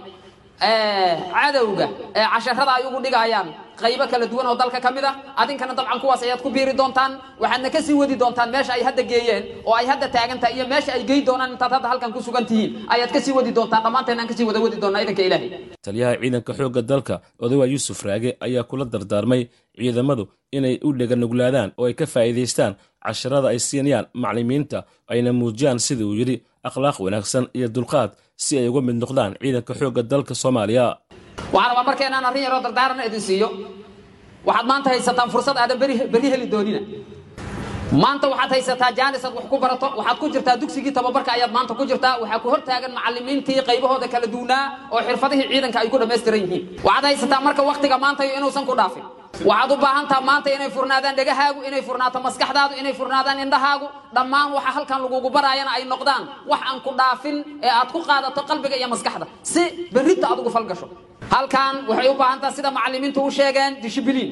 [0.62, 1.86] cadowga
[2.16, 3.48] ee casharada ay ugu dhigayaan
[3.84, 5.14] qaybo kala duwan oo dalka ka mid ah.
[5.42, 7.12] Adinkana dabcan kuwaas ayaad ku biiri doontaan
[7.42, 10.66] waxaadna ka sii wadi doontaan meesha ay hadda geeyeen oo ay hadda taagan tahay iyo
[10.72, 12.72] meesha ay gey doonaan intaad hadda halkan ku sugan tihiin.
[12.94, 15.50] Ayaad ka sii wadi doontaan dhammaanteen aan ka sii wada wadi doonaa idanka ilaahay.
[15.86, 19.42] Taliyaha ciidanka xoogga dalka odawa yuusuf raage ayaa kula dardaarmay
[19.78, 20.24] ciidamadu
[20.58, 22.74] inay u dheganuglaadaan oo ay ka faa'iidaystaan
[23.06, 24.80] casharada ay siinayaan maclimiinta
[25.12, 26.36] ayna muujiyaan sida uu yidhi
[26.68, 30.86] akhlaaq wanaagsan iyo dulqaad si ay uga mid noqdaan ciidanka xoogga dalka soomaaliya
[31.54, 33.50] waxaan rabaa marka inaan arrin yaroo dardaaran idin siiyo.
[34.48, 35.78] Waxaad maanta haysataan fursad aadan
[36.14, 36.80] berri heli doonina.
[38.04, 39.88] Maanta waxaad haysataa jaanis aad wax ku barato.
[40.00, 42.20] Waxaad ku jirtaa dugsigii tababarka ayaad maanta ku jirtaa.
[42.22, 46.64] Waxaa ku hor taagan macallimiintii qaybahooda kala duunaa oo xirfadihii ciidanka ay ku dhammaystiran yihiin.
[46.88, 49.04] Waxaad haysataa marka waktiga maanta inuusan ku dhaafin.
[49.50, 53.88] Waxaad u baahan taha maanta inay furnaadaan dhegahaagu inay furnaato maskaxdaadu inay furnaadaan indhahaagu.
[54.16, 58.42] Dhammaan waxa halkan lagugu baraayana ay noqdaan wax aan ku dhaafin ee aad ku qaadato
[58.50, 59.26] qalbiga iyo maskaxda.
[59.44, 59.62] Si
[59.94, 60.88] berrita aad ugu falgasho
[61.32, 64.32] halkan waxay u baahan taha sida macallimiintu u sheegeen dishibiliin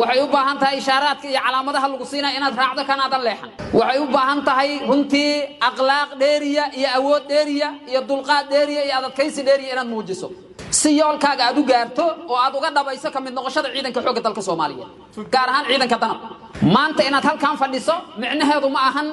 [0.00, 3.50] waxay u baahan tahay ishaaraadka iyo calaamadaha lagu siinaya inaad raacdo kanaadan leexan.
[3.78, 5.32] Waxay u baahan tahay runtii
[5.68, 10.28] akhlaaq dheeriya iyo awood dheeriya iyo dulqaad dheeriya iyo adadkaysi dheeriya inaad muujiso.
[10.70, 14.42] Si yoolkaaga aad u gaarto oo aad uga dhabayso ka mid noqoshada ciidanka xoogga dalka
[14.48, 16.18] soomaaliyeed gaar ahaan ciidanka danab.
[16.74, 19.06] Maanta inaad halkan fadhiso micnaheedu ma ahan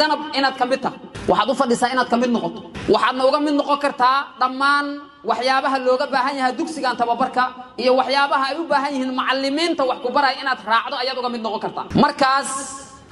[0.00, 0.98] danab inaad ka mid tahay.
[1.28, 2.60] Waxaad u fadhisaa inaad ka mid noqoto.
[2.94, 4.86] Waxaadna uga mid noqon kartaa dhammaan
[5.24, 10.08] waxyaabaha looga baahan yahay dugsigan tababarka iyo waxyaabaha ay u baahan yihiin macallimiinta wax ku
[10.08, 12.48] baraya inaad raacdo ayaad uga mid noqon kartaa markaas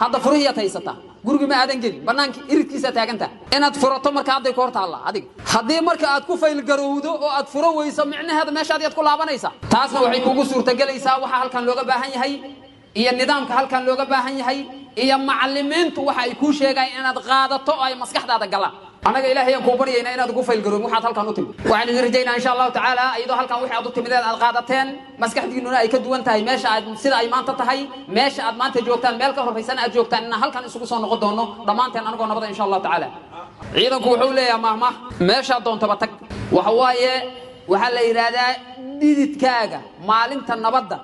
[0.01, 0.97] hadda furihiyaad haysataa
[1.27, 5.27] gurigi ma aadan gelin banaanka iridkiisaa taagantaa inaad furato marka hadday ku hor taallaa adiga.
[5.53, 9.53] Haddii marka aad ku faylgarowdo oo aad furo weyso micnaheeda meeshaad yaad ku laabanaysaa.
[9.73, 12.33] Taasna waxay kugu suurtagelaysaa waxa halkan looga baahan yahay
[13.01, 14.59] iyo nidaamka halkan looga baahan yahay
[15.03, 18.75] iyo macallimiintu waxa ay kuu sheegayaan inaad qaadato oo ay maskaxdaada galaan
[19.07, 21.55] annaga ilaahayaan kuu baryayna inaad ugu faylgaroon waxaad halkan u timid.
[21.70, 24.86] Waxaan idin rajaynaa insha allahu tacaala iyadoo halkan wixii aad u timideed aad qaadateen
[25.22, 27.80] maskaxdiinnuna ay ka duwan tahay meesha aad sida ay maanta tahay
[28.16, 31.44] meesha aad maanta joogtaan meel ka horraysana aad joogtaan inaan halkan isugu soo noqon doono
[31.66, 33.09] dhammaanteen anagoo nabada insha allahu tacaala.
[33.74, 34.92] Ciidanku wuxuu leeyahay mahmah
[35.28, 36.11] meeshaad doontaba tag
[36.57, 37.12] waxa waaye
[37.72, 38.51] waxaa la yidhaahdaa
[39.01, 39.78] dhididkaaga
[40.11, 40.96] maalinta nabadda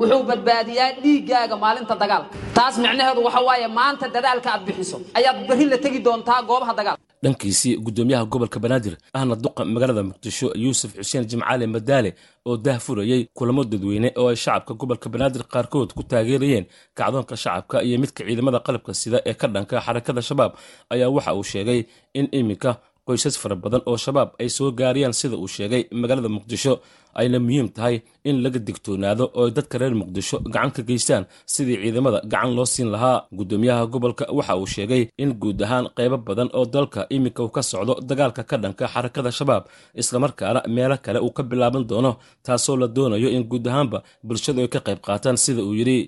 [0.00, 5.64] wuxuu badbaadiyaa dhiiggaaga maalinta dagaalka taas micnaheedu waxa waaye maanta dadaalka aad bixiso ayaad berri
[5.72, 11.24] la tegi doontaa goobaha dagaalka dhankiisii gudoomiyaha gobolka banaadir ahna duqa magaalada muqdisho yuusuf xuseen
[11.30, 12.10] jimcaale madaale
[12.46, 16.64] oo dah furayey kulamo dadweyne oo ay shacabka gobolka banaadir qaarkood ku taageerayeen
[16.98, 20.52] kacdoonka shacabka iyo midka ciidamada qalabka sida ee ka dhanka xarakada shabaab
[20.90, 21.80] ayaa waxa uu sheegay
[22.18, 22.70] in iminka
[23.06, 26.72] qoysas fara badan oo shabaab ay soo gaarayaan sida uu sheegay magaalada muqdisho
[27.20, 27.96] ayna muhiim tahay
[28.28, 31.24] in laga digtoonaado oo dadka reer muqdisho gacan ka geystaan
[31.54, 33.18] sidii ciidamada gacan loo siin lahaa.
[33.38, 37.62] Gudoomiyaha gobolka waxa uu sheegay in guud ahaan qaybo badan oo dalka iminka uu ka
[37.70, 39.64] socdo dagaalka ka dhanka xarakada shabaab
[40.00, 42.12] islamarkaana meelo kale uu ka bilaaban doono
[42.46, 45.98] taasoo la doonayo in guud ahaanba bulshadu ay ka qayb qaataan sida uu yidhi.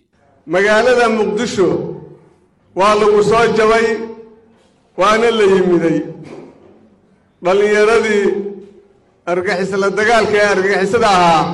[0.54, 1.66] Magaalada muqdisho
[2.78, 3.86] waa lagu soo jabay
[5.00, 5.98] waana la yimiday
[7.44, 8.24] dhallinyaradii
[9.32, 11.44] argixisla dagaalka ee argixisada ahaa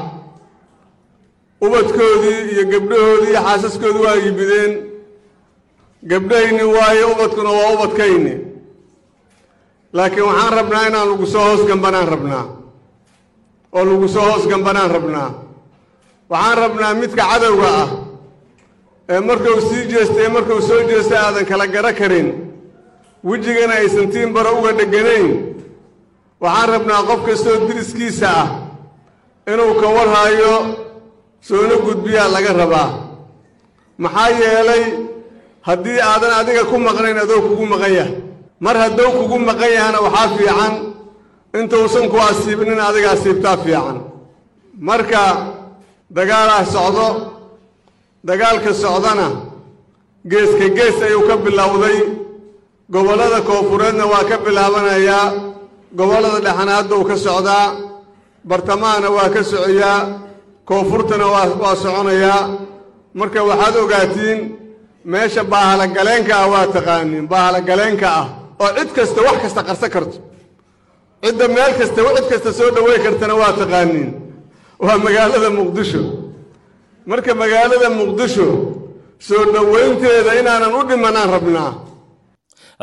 [1.67, 4.73] ubadkoodii iyo gabdhahoodii iyo xaasaskoodii waa yimideen
[6.11, 8.35] gabdhahayni waayo ubadkuna waa ubadkayni.
[9.97, 12.45] Laakiin waxaan rabnaa inaan lagu soo hoos gambanaan rabnaa
[13.77, 15.31] oo lagu soo hoos gambanaan rabnaa.
[16.31, 17.89] Waxaan rabnaa midka cadowga ah
[19.13, 22.29] ee markuu sii jeestay ee markuu soo jeestay aadan kala garo karin.
[23.29, 25.29] Wejigana aysan tiin bara uga dheganayn
[26.43, 28.49] waxaan rabnaa qof kastoo diriskiisa ah
[29.53, 30.55] inuu ka warhaayo
[31.49, 32.89] soona gudbiyaa laga rabaa.
[34.03, 34.85] Maxaa yeelay
[35.67, 38.15] haddii aadan adiga ku maqnayn adoo kugu maqan yahay.
[38.65, 40.75] Mar haddou kugu maqan yahana waxaa fiican
[41.59, 43.97] intuusan ku asiibnin adiga asiibtaa fiican.
[44.89, 45.23] Marka
[46.17, 47.07] dagaalaa socdo
[48.29, 49.27] dagaalka socdana
[50.31, 51.99] geeska gees ayuu ka bilowday.
[52.93, 55.27] Gobollada koofureedna waa ka bilaabanayaa
[55.99, 57.67] gobollada dhexana hadda uu ka socdaa
[58.49, 59.99] bartamahana waa ka socoyaa
[60.69, 61.27] koonfurtana
[61.63, 62.43] waa soconayaa
[63.19, 64.39] marka waxaad ogaatiin
[65.13, 68.27] meesha baahalagaleenka ah waa taqaaniin baahalagaleenka ah
[68.63, 70.19] oo cid kasta wax kasta qarsan karto.
[71.25, 74.11] Cidda meel kasta cid kasta soo dhowey kartana waa taqaaniin.
[74.85, 76.03] Waa magaalada muqdisho.
[77.11, 78.47] Marka magaalada muqdisho
[79.27, 81.73] soo dhoweynteeda inaanan u dhimanaan rabnaa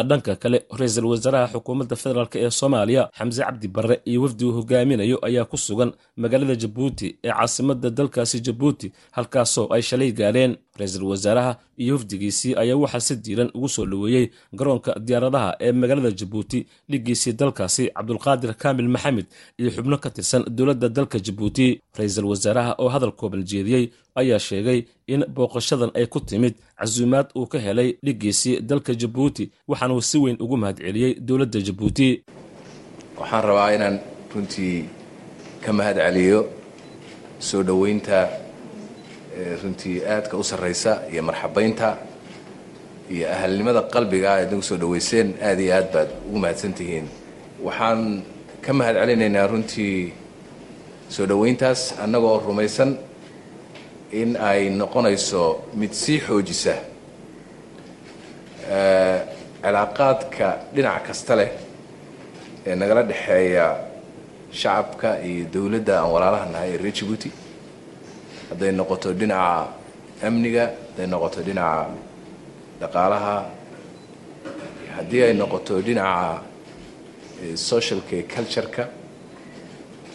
[0.03, 5.17] dhanka kale ra'iisul wasaaraha xukuumadda federaalk ee soomaaliya xamse cabdi barre iyo wafdi uu hogaaminayo
[5.25, 11.51] ayaa ku sugan magaalada jabuuti ee caasimadda dalkaasi jabuuti halkaasoo ay shalay gaadheen ra'iisul wasaaraha
[11.77, 17.33] iyo wafdigiisii ayaa waxaa si diiran ugu soo dhoweeyey garoonka diyaaradaha ee magaalada jabuuti dhigiisii
[17.33, 19.25] dalkaasi cabdulqaadir kaamil maxamed
[19.57, 21.81] iyo xubno ka tirsan dowladda dalka jabuuti.
[21.97, 27.45] Ra'iisul wasaaraha oo hadal kooban jeediyey ayaa sheegay in booqashadan ay ku timid casuumaad uu
[27.47, 32.23] ka helay dhigiisii dalka jabuuti waxaana uu si weyn ugu mahadceliyey dowladda jabuuti.
[33.19, 33.99] Waxaan rabaa inaan
[34.35, 34.85] runtii
[35.65, 36.39] ka mahad celiyo
[37.39, 38.29] soo dhoweynta
[39.63, 41.89] runtii aadka u sarraysa iyo marxabaynta
[43.13, 47.07] iyo ahalnimada qalbiga aad nagu soo dhoweyseen aad iyo aad baad ugu mahadsan tihiin
[47.67, 48.01] waxaan
[48.65, 50.13] ka mahad celinaynaa runtii
[51.15, 52.91] soo dhoweyntaas annagoo rumaysan
[54.21, 55.43] in ay noqonayso
[55.79, 56.75] mid sii xoojisa
[59.63, 61.49] cilaaqaadka dhinac kasta leh
[62.67, 63.65] ee nagala dhexeeya
[64.59, 67.29] shacabka iyo dowladda aan walaalaha nahay ee reer jabuuti
[68.49, 69.67] hadday noqoto dhinaca
[70.27, 71.89] amniga hadday noqoto dhinaca
[72.81, 73.35] dhaqaalaha
[74.97, 76.41] haddii ay noqoto dhinaca
[77.55, 78.83] socialka iyo cultureka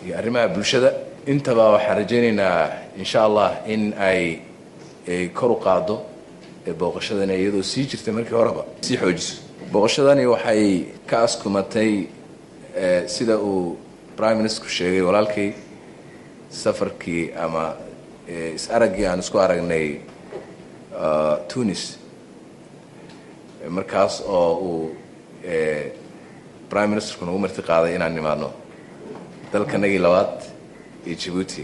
[0.04, 0.90] iyo arrimaha bulshada
[1.26, 2.58] intaba waxaan rajaynaynaa
[3.02, 4.40] insha allah in ay
[5.38, 5.96] kor u qaado
[6.80, 8.62] booqashadani iyadoo sii jirtay markii horeba.
[8.86, 9.34] Sii xoojiso.
[9.72, 10.64] Booqashadani waxay
[11.06, 12.06] ka askumatay
[13.14, 13.76] sida uu
[14.16, 15.48] prime ministerku sheegay walaalkay
[16.50, 17.74] safarkii ama
[18.28, 19.86] is araggii aan isku aragnay
[21.52, 21.98] tunis.
[23.68, 24.90] Markaas oo uu
[26.70, 28.48] prime ministerku nagu marti qaaday inaan nimaadno
[29.52, 30.34] dalkanagii labaad
[31.06, 31.62] iyo jabuuti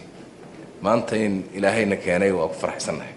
[0.82, 3.12] maanta in ilaahayna keenay waa ku farxaysannahay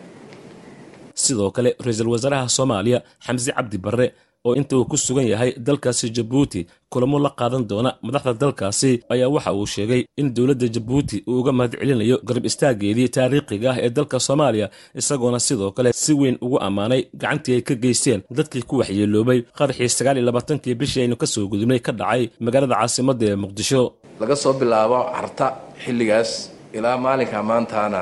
[1.24, 4.08] sidoo kale ra'iisul wasaaraha soomaaliya xamse cabdi barre
[4.48, 6.62] oo inta uu ku sugan yahay dalkaasi jabuuti
[6.92, 11.52] kulamo la qaadan doona madaxda dalkaasi ayaa waxa uu sheegay in dowladda jabuuti uu uga
[11.58, 14.68] mahad celinayo garab istaageedii taariikhiga ah ee dalka soomaaliya
[15.00, 19.90] isagoona sidoo kale si weyn ugu ammaanay gacantii ay ka geysteen dadkii ku waxyeeloobay qaraxii
[19.98, 23.82] sagaal iyo labaatankii bishii aynu ka soo gudubnay ka dhacay magaalada caasimadda ee muqdisho.
[24.22, 25.46] Laga soo bilaabo carta
[25.84, 26.32] xilligaas
[26.78, 28.02] ilaa maalinka maantaana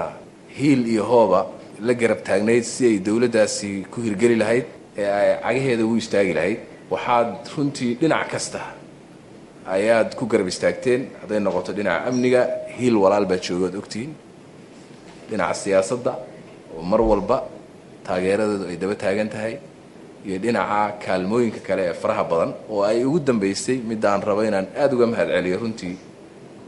[0.57, 1.39] hiil iyo hooba
[1.87, 4.65] la garab taagnayd si ay dowladdaasi ku hirgeli lahayd
[5.03, 6.59] cagaheeda ugu istaagi lahayd
[6.91, 8.61] waxaad runtii dhinac kasta
[9.75, 11.01] ayaad ku garab istaagteen.
[11.21, 12.41] Hadday noqoto dhinaca amniga
[12.77, 14.11] hiil walaal baa jooga ad ogtihiin.
[15.29, 16.13] Dhinaca siyaasadda
[16.77, 17.37] oo mar walba
[18.07, 19.53] taageeradeedu ay daba taagan tahay.
[20.25, 24.93] Iyo dhinaca kaalmooyinka kale ee faraha badan oo ay ugu dambaysay midaan rabo inaan aada
[24.95, 25.95] uga mahad celiyo runtii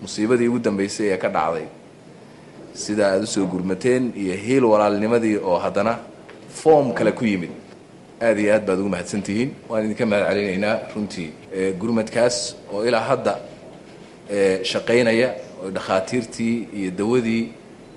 [0.01, 1.65] musiibadii ugu dambaysay ee ka dhacday.
[2.73, 5.97] Sida aada u soo gurmateen iyo hiil walaalnimadii oo haddana
[6.61, 7.51] foom kale ku yimid
[8.27, 11.29] aad iyo aad baad ugu mahadsan tihiin waan idinka mahad celinaynaa runtii
[11.81, 12.37] gurmadkaas
[12.73, 13.33] oo ilaa hadda
[14.71, 15.29] shaqaynaya
[15.63, 17.43] oo dhakhaatiirtii iyo dawadii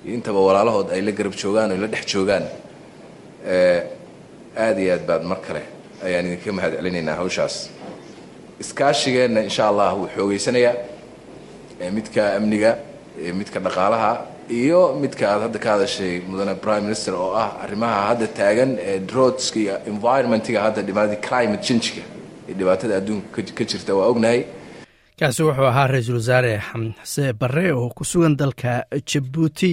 [0.05, 2.45] iyo intaba walaalahood ay la garab joogaan oo la dhex joogaan
[4.67, 5.63] aad iyo aad baad mar kale
[6.07, 7.57] ayaan idinka mahad celinaynaa hawshaas.
[8.63, 10.75] Iskaashigeenna insha allah wuu xoogeysanayaa
[11.97, 12.71] midka amniga
[13.41, 14.11] midka dhaqaalaha
[14.49, 18.99] iyo midka aad hadda ka hadashay mudane prime minister oo ah arrimaha hadda taagan ee
[19.11, 22.03] drodska iyo environmentiga hadda dhibaatada climate change-ga
[22.49, 24.41] ee dhibaatada adduunka ka jirta waa ognahay
[25.21, 28.73] kaasi wuxuu ahaa ra'iisul wasaare xamse barre oo ku sugan dalka
[29.11, 29.71] jabuuti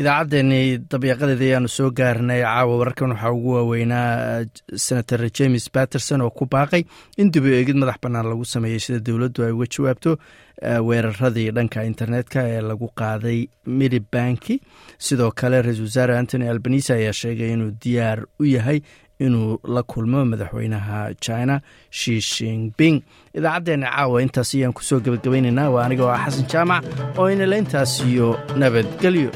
[0.00, 4.44] idaacaddeenii dabiiqadeeda ayaanu soo gaarnay caawa wararkan waxaa ugu waaweynaa
[4.86, 6.82] senator james batterson oo ku baaqay
[7.18, 10.12] in dib u eegid madax bannaan lagu sameeyey sida dowladdu ay uga jawaabto
[10.88, 14.60] weeraradii dhanka internetka ee lagu qaaday midibanki
[14.98, 18.80] sidoo kale ra'iisul wasaare antony albanise ayaa sheegay inuu diyaar u yahay
[19.24, 21.60] inuu la kulmo madaxweynaha china
[21.90, 23.02] shi shinping
[23.38, 26.84] idaacaddeena caawa intaas ayaan ku soo gebagabaynaynaa waa aniga oo ah xasan jaamac
[27.18, 28.28] oo inala intaas iyo
[28.60, 29.30] nabadgelyo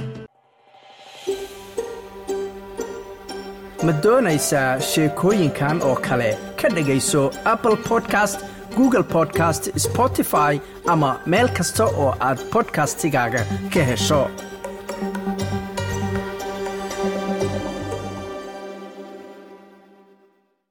[3.87, 6.31] ma doonaysaa sheekooyinkan oo kale?
[6.61, 7.23] Ka dhegayso
[7.53, 8.39] apple podcast
[8.77, 10.61] google podcast spotify
[10.93, 13.43] ama meel kasta oo aad bodkastigaaga
[13.75, 14.21] ka hesho